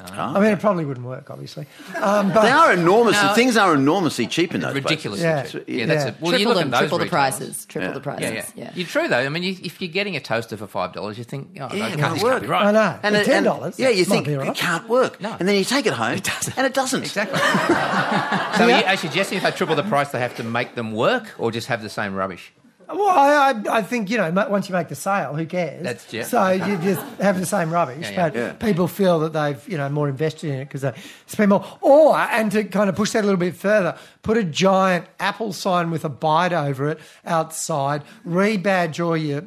[0.00, 0.34] Ah.
[0.36, 1.66] I mean, it probably wouldn't work, obviously.
[1.96, 3.14] Um, but They are enormous.
[3.22, 3.32] No.
[3.32, 5.20] Things are enormously cheap in those Ridiculous.
[5.20, 5.54] places.
[5.54, 5.60] Yeah.
[5.76, 6.08] Yeah, that's Yeah.
[6.10, 6.14] it.
[6.20, 7.94] Well, you triple look them, at those triple the prices, triple Yeah.
[7.94, 8.22] the prices.
[8.22, 8.44] Yeah, yeah.
[8.64, 8.70] yeah.
[8.74, 9.18] You're true though.
[9.20, 11.78] I mean, you, if you're getting a toaster for five dollars, you think, oh, Yeah,
[11.78, 12.32] no, it can't, won't this work.
[12.32, 12.66] can't be right.
[12.66, 12.98] I know.
[13.04, 14.48] And For and- $10, yeah, you might think right.
[14.48, 15.20] it can't work.
[15.20, 15.36] No.
[15.38, 16.58] And then you take it home, it doesn't.
[16.58, 17.02] and it doesn't.
[17.04, 17.38] Exactly.
[18.58, 20.92] so, are you actually suggesting if they triple the price, they have to make them
[20.92, 22.52] work, or just have the same rubbish?
[22.88, 25.82] Well, I, I, I think you know once you make the sale, who cares?
[25.82, 26.24] That's- yeah.
[26.24, 28.28] So you just have the same rubbish, Yeah, yeah.
[28.30, 28.52] but Yeah.
[28.54, 30.92] people feel that they've you know more invested in it because they
[31.26, 31.64] spend more.
[31.80, 35.52] Or and to kind of push that a little bit further, put a giant Apple
[35.52, 39.44] sign with a bite over it outside, rebadge all your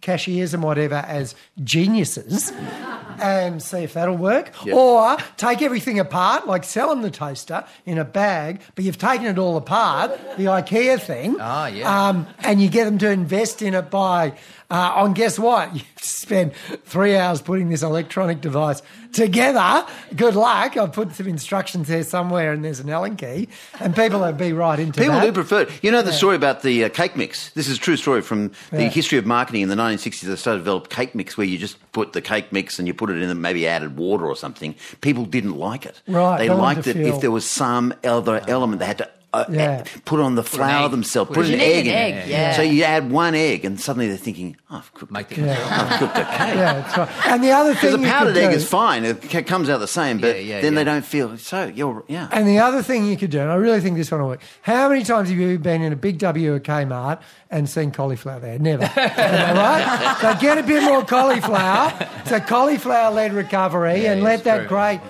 [0.00, 2.52] cashiers and whatever as geniuses.
[3.18, 4.52] And see if that'll work.
[4.70, 9.24] Or take everything apart, like sell them the toaster in a bag, but you've taken
[9.24, 11.38] it all apart, the IKEA thing.
[11.40, 12.08] Ah, yeah.
[12.08, 14.36] Um, and you get them to invest in it by,
[14.70, 15.70] uh, on guess what?
[16.06, 16.54] You spend
[16.84, 18.80] three hours putting this electronic device
[19.12, 19.84] together.
[20.14, 20.76] Good luck.
[20.76, 23.48] I've put some instructions there somewhere and there's an Allen key.
[23.80, 25.04] And people will be right into it.
[25.04, 25.26] People that.
[25.26, 25.70] do prefer it.
[25.82, 27.50] You know the story about the uh, cake mix?
[27.50, 28.88] This is a true story from the Yeah.
[28.88, 30.20] history of marketing in the 1960s.
[30.22, 32.94] They started to develop cake mix where you just put the cake mix and you
[32.94, 34.74] put it in and maybe added water or something.
[35.00, 36.00] People didn't like it.
[36.06, 39.10] Right, They they liked it feel- if there was some other element they had to.
[39.32, 39.84] Uh, Yeah.
[40.06, 40.90] put on the flour egg.
[40.92, 41.66] themselves, Put put, an an egg.
[41.70, 42.56] egg in need egg, yeah.
[42.56, 45.46] So you add one egg, and suddenly they're thinking, "Oh, I've cooked, Make a, them.
[45.46, 45.88] Yeah.
[45.90, 47.08] I've cooked a cake." Yeah, that's right.
[47.26, 49.68] And the other Because thing a you powdered could egg do- is fine; it comes
[49.68, 50.18] out the same.
[50.18, 50.78] But Yeah, yeah, then yeah.
[50.78, 51.70] they don't feel so.
[51.74, 52.28] You're yeah.
[52.32, 54.40] And the other thing you could do, and I really think this one will work.
[54.62, 57.18] How many times have you been in a big W or Kmart
[57.50, 58.58] and seen cauliflower there?
[58.58, 58.84] Never.
[58.96, 60.16] Right?
[60.20, 61.92] So get a bit more cauliflower.
[62.20, 64.68] It's a cauliflower led recovery and yeah, let that true.
[64.68, 65.00] great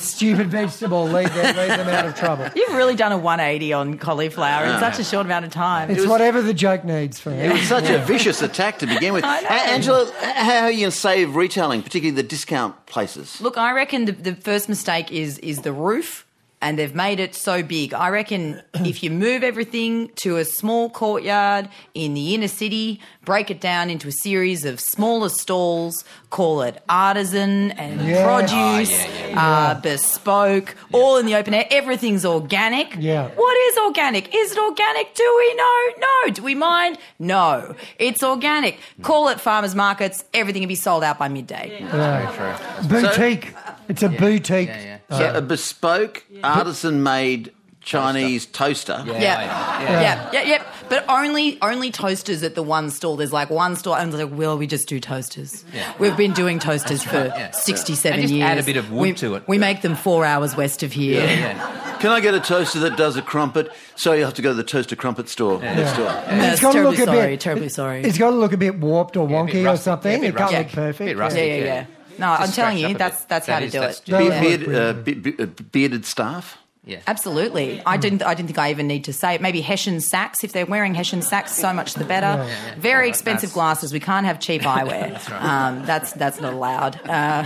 [0.00, 2.48] stupid vegetable lead them, lead them out of trouble.
[2.54, 4.80] You've really done a 180 on cauliflower in ah.
[4.80, 5.90] such a short amount of time.
[5.90, 7.48] It's whatever the joke needs for It me.
[7.50, 9.24] was such a vicious attack to begin with.
[9.26, 9.48] I know.
[9.48, 13.40] A- Angela, how are you going to save retailing, particularly the discount places?
[13.40, 16.26] Look, I reckon the, the first mistake is is the roof.
[16.62, 17.94] And they've made it so big.
[17.94, 23.48] I reckon if you move everything to a small courtyard in the inner city, break
[23.48, 28.24] it down into a series of smaller stalls, call it artisan and Yeah.
[28.24, 31.64] produce, Oh, yeah, yeah, Uh, bespoke, all in the open air.
[31.70, 32.88] Everything's organic.
[32.98, 33.28] Yeah.
[33.42, 34.34] What is organic?
[34.34, 35.14] Is it organic?
[35.14, 35.78] Do we know?
[36.06, 36.30] No.
[36.32, 36.98] Do we mind?
[37.20, 37.76] No.
[38.00, 38.80] It's organic.
[39.02, 40.24] Call it farmers markets.
[40.34, 41.66] Everything can be sold out by midday.
[41.80, 42.82] Yeah.
[42.88, 43.54] Boutique.
[43.88, 44.68] It's a boutique.
[44.70, 45.18] Yeah, yeah.
[45.18, 47.52] So a bespoke, artisan-made
[47.82, 49.02] Chinese toaster.
[49.06, 49.20] Yeah, Yeah.
[49.20, 50.00] yeah, Yeah.
[50.00, 50.30] yeah.
[50.32, 53.16] yeah, yeah, But only only toasters at the one stall.
[53.16, 55.64] There's like one stall, and it's like, well, we just do toasters.
[55.72, 55.90] Yeah.
[55.98, 57.52] We've been doing toasters for yeah.
[57.52, 58.42] 67 just years.
[58.44, 59.48] add a bit of wood we, to it.
[59.48, 61.24] We make them four hours west of here.
[61.24, 61.96] yeah.
[62.00, 63.70] Can I get a toaster that does a crumpet?
[63.94, 66.08] So you have to go to the toaster crumpet store next door.
[66.08, 67.40] And That's it's got to terribly look a sorry, bit.
[67.40, 68.02] terribly sorry.
[68.02, 70.10] It's got to look a bit warped or a bit wonky or something.
[70.10, 70.66] yeah, a bit it can't rustic.
[70.66, 71.18] look perfect.
[71.18, 71.28] Yeah.
[71.44, 71.86] yeah, yeah, yeah.
[72.18, 74.02] No, Just I'm telling you, that's that's That how to do it.
[74.06, 76.58] Beard, would beard, work uh, be- be- uh, bearded staff.
[76.90, 76.98] Yeah.
[77.06, 77.80] Absolutely.
[77.86, 78.22] I didn't.
[78.22, 79.40] I didn't think I even need to say it.
[79.40, 80.42] Maybe Hessian sacks.
[80.42, 82.44] If they're wearing Hessian sacks, so much the better.
[82.78, 83.92] Very expensive That's- glasses.
[83.92, 85.12] We can't have cheap eyewear.
[85.12, 87.00] that's Um, that's that's not allowed.
[87.08, 87.44] Uh,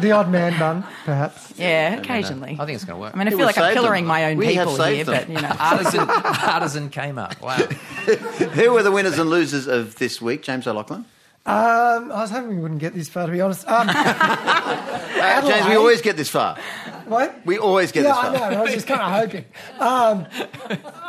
[0.00, 1.52] The odd man bun, perhaps.
[1.56, 2.56] yeah, occasionally.
[2.58, 3.14] I think it's going to work.
[3.14, 3.84] I mean, I It feel like I'm save them.
[3.84, 5.14] pillaring my own We have people here, them.
[5.14, 5.54] but you know.
[5.60, 7.40] artisan, artisan came up.
[7.40, 7.56] Wow.
[8.56, 11.04] Who were the winners and losers of this week, James O'Loughlin?
[11.44, 13.66] Um, I was hoping we wouldn't get this far, to be honest.
[13.66, 16.56] Um, Uh, James, we always get this far.
[17.06, 17.34] what?
[17.44, 18.46] We always get yeah, this far.
[18.46, 18.60] I know.
[18.60, 19.44] I was just kind of hoping.
[19.80, 20.26] Um,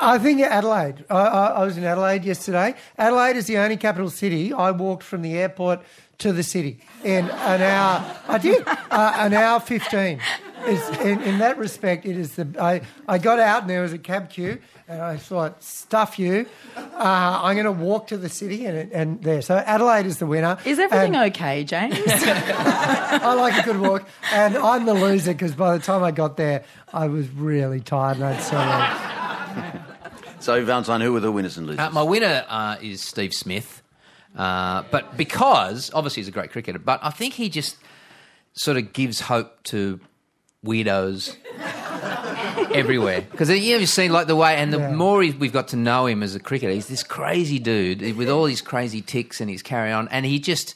[0.02, 1.06] I think Adelaide.
[1.10, 2.74] I, I, I was in Adelaide yesterday.
[2.98, 4.52] Adelaide is the only capital city.
[4.52, 5.82] I walked from the airport
[6.20, 8.06] to the city in an hour.
[8.28, 10.20] I did uh, an hour fifteen.
[10.66, 12.48] It's, in, in that respect, it is the.
[12.58, 16.46] I, I got out and there was a cab queue, and I thought, stuff you.
[16.78, 19.42] Uh, I'm going to walk to the city, and and there.
[19.42, 20.58] So Adelaide is the winner.
[20.64, 21.98] Is everything And- okay, James?
[22.08, 26.38] I like a good walk, and I'm the loser because by the time I got
[26.38, 29.84] there, I was really tired and I'd so
[30.40, 31.80] So, Valentine, who were the winners and losers?
[31.86, 33.83] Uh, my winner uh, is Steve Smith,
[34.38, 37.78] uh, but because obviously he's a great cricketer, but I think he just
[38.54, 40.00] sort of gives hope to
[40.66, 41.36] weirdos
[42.74, 43.22] everywhere.
[43.22, 44.92] Because you you've seen like the way, and the Yeah.
[44.94, 48.46] more we've got to know him as a cricketer, he's this crazy dude with all
[48.46, 50.76] these crazy ticks and his carry on, and he just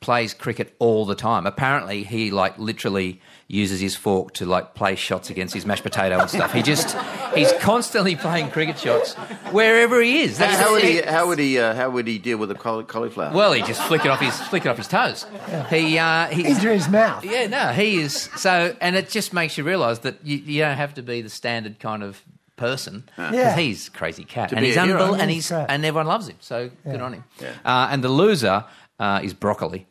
[0.00, 1.46] plays cricket all the time.
[1.46, 6.18] Apparently, he like literally uses his fork to like play shots against his mashed potato
[6.18, 6.52] and stuff.
[6.52, 6.94] He just
[7.34, 9.14] he's constantly playing cricket shots
[9.52, 10.36] wherever he is.
[10.36, 11.00] How, That's how would he?
[11.00, 11.58] How would he?
[11.58, 13.32] Uh, how would he deal with a cauliflower?
[13.34, 15.24] Well, he just flick it off his flick it off his toes.
[15.70, 17.24] He uh, he's, Into his mouth.
[17.24, 20.76] yeah, no, he is so, and it just makes you realise that you, you don't
[20.76, 22.22] have to be the standard kind of
[22.56, 23.56] person because Yeah.
[23.56, 26.36] he's crazy cat To and he's a unbel- and He's he's and everyone loves him.
[26.40, 27.24] So good on him.
[27.40, 27.52] Yeah.
[27.64, 28.64] Uh, and the loser
[28.98, 29.86] uh, is broccoli.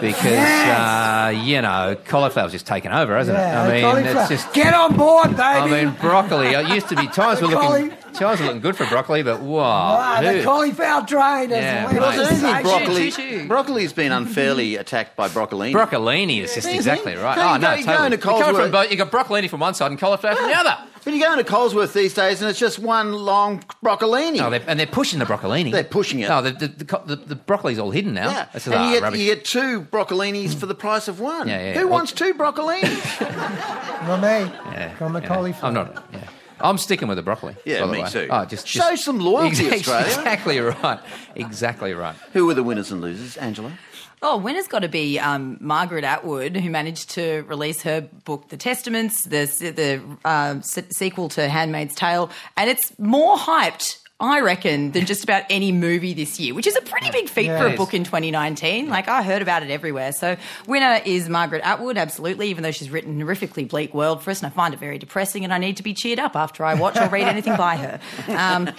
[0.00, 3.84] Because uh, you know cauliflower's just taken over, hasn't Yeah, it?
[3.84, 4.52] I mean, it's just.
[4.52, 5.40] Get on board, baby.
[5.40, 6.48] I mean, broccoli.
[6.48, 9.40] It used to be times were looking Cauli- times were looking good for broccoli, but
[9.40, 12.00] wow, Ah, the cauliflower train has Yeah, left.
[12.00, 13.10] Well, the isn't broccoli?
[13.10, 13.48] Choo, choo.
[13.48, 15.72] Broccoli's been unfairly attacked by broccolini.
[15.72, 17.34] Broccolini is just exactly right.
[17.36, 18.06] Can't Oh no, go- you go totally.
[18.06, 18.90] into You come from both.
[18.90, 20.76] You got broccolini from one side and cauliflower from the other.
[21.04, 24.36] but you go into Colesworth these days, and it's just one long broccolini.
[24.36, 25.72] No, they're, and they're pushing the broccolini.
[25.72, 26.28] They're pushing it.
[26.28, 28.30] No, the the, the, the, the broccoli's all hidden now.
[28.30, 31.48] yeah, That's and ah, you, get, you get two broccolinis for the price of one.
[31.48, 31.72] Yeah, yeah.
[31.74, 33.20] Who Well- wants two broccolinis?
[34.06, 34.52] Not me.
[34.72, 35.26] yeah, I'm a yeah.
[35.26, 35.68] cauliflower.
[35.68, 36.04] I'm not.
[36.12, 36.21] Yeah.
[36.62, 37.56] I'm sticking with the broccoli.
[37.64, 38.08] Yeah, by the me way.
[38.08, 38.28] too.
[38.30, 40.06] Oh, just, Show just some loyalty, Exactly, Australia.
[40.06, 41.00] Exactly right.
[41.36, 42.14] Exactly right.
[42.32, 43.72] Who were the winners and losers, Angela?
[44.24, 48.56] Oh, winner's got to be um, Margaret Atwood, who managed to release her book, The
[48.56, 53.98] Testaments, the the uh, se- sequel to *Handmaid's Tale*, and it's more hyped.
[54.22, 57.46] I reckon than just about any movie this year, which is a pretty big feat
[57.46, 58.88] Yeah, for a book in 2019.
[58.88, 60.12] Like I heard about it everywhere.
[60.12, 60.36] So
[60.68, 62.48] winner is Margaret Atwood, absolutely.
[62.50, 64.98] Even though she's written a horrifically bleak world for us, and I find it very
[64.98, 67.76] depressing, and I need to be cheered up after I watch or read anything by
[67.76, 68.00] her.
[68.28, 68.70] Um,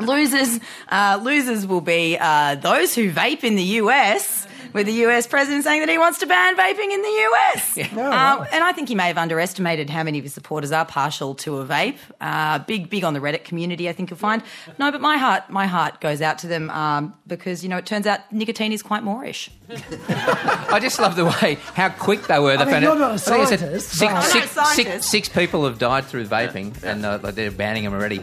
[0.00, 4.45] losers, uh, losers will be uh, those who vape in the US.
[4.72, 7.78] With the US president saying that he wants to ban vaping in the US.
[8.16, 11.34] Um, and I think he may have underestimated how many of his supporters are partial
[11.36, 11.96] to a vape.
[12.20, 14.42] Uh, big, big on the Reddit community, I think you'll find.
[14.78, 17.86] No, but my heart, my heart goes out to them um, because, you know, it
[17.86, 19.48] turns out nicotine is quite moreish.
[19.68, 22.56] I just love the way how quick they were.
[22.56, 24.56] They mean, found you're out- not a I think they said scientist, Six, but- six-
[24.56, 27.92] not a six- six people have died through vaping, and uh, like, they're banning them
[27.94, 28.22] already.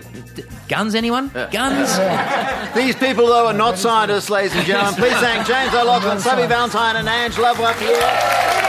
[0.70, 1.30] Guns, anyone?
[1.52, 1.90] Guns?
[2.76, 4.94] These people, though, are not scientists, ladies and gentlemen.
[4.96, 8.00] Please thank James O'Loughlin, Subby Valentine, and Ange Lavoipierre.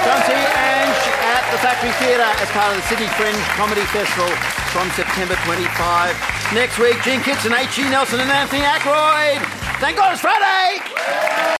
[0.05, 4.29] Come see Ange at the Factory Theatre as part of the Sydney Fringe Comedy Festival
[4.75, 6.17] from September 25.
[6.53, 7.89] Next week, Jean Kittson, H.G.
[7.89, 9.41] Nelson, and Anthony Ackroyd.
[9.81, 11.45] Thank God it's Friday!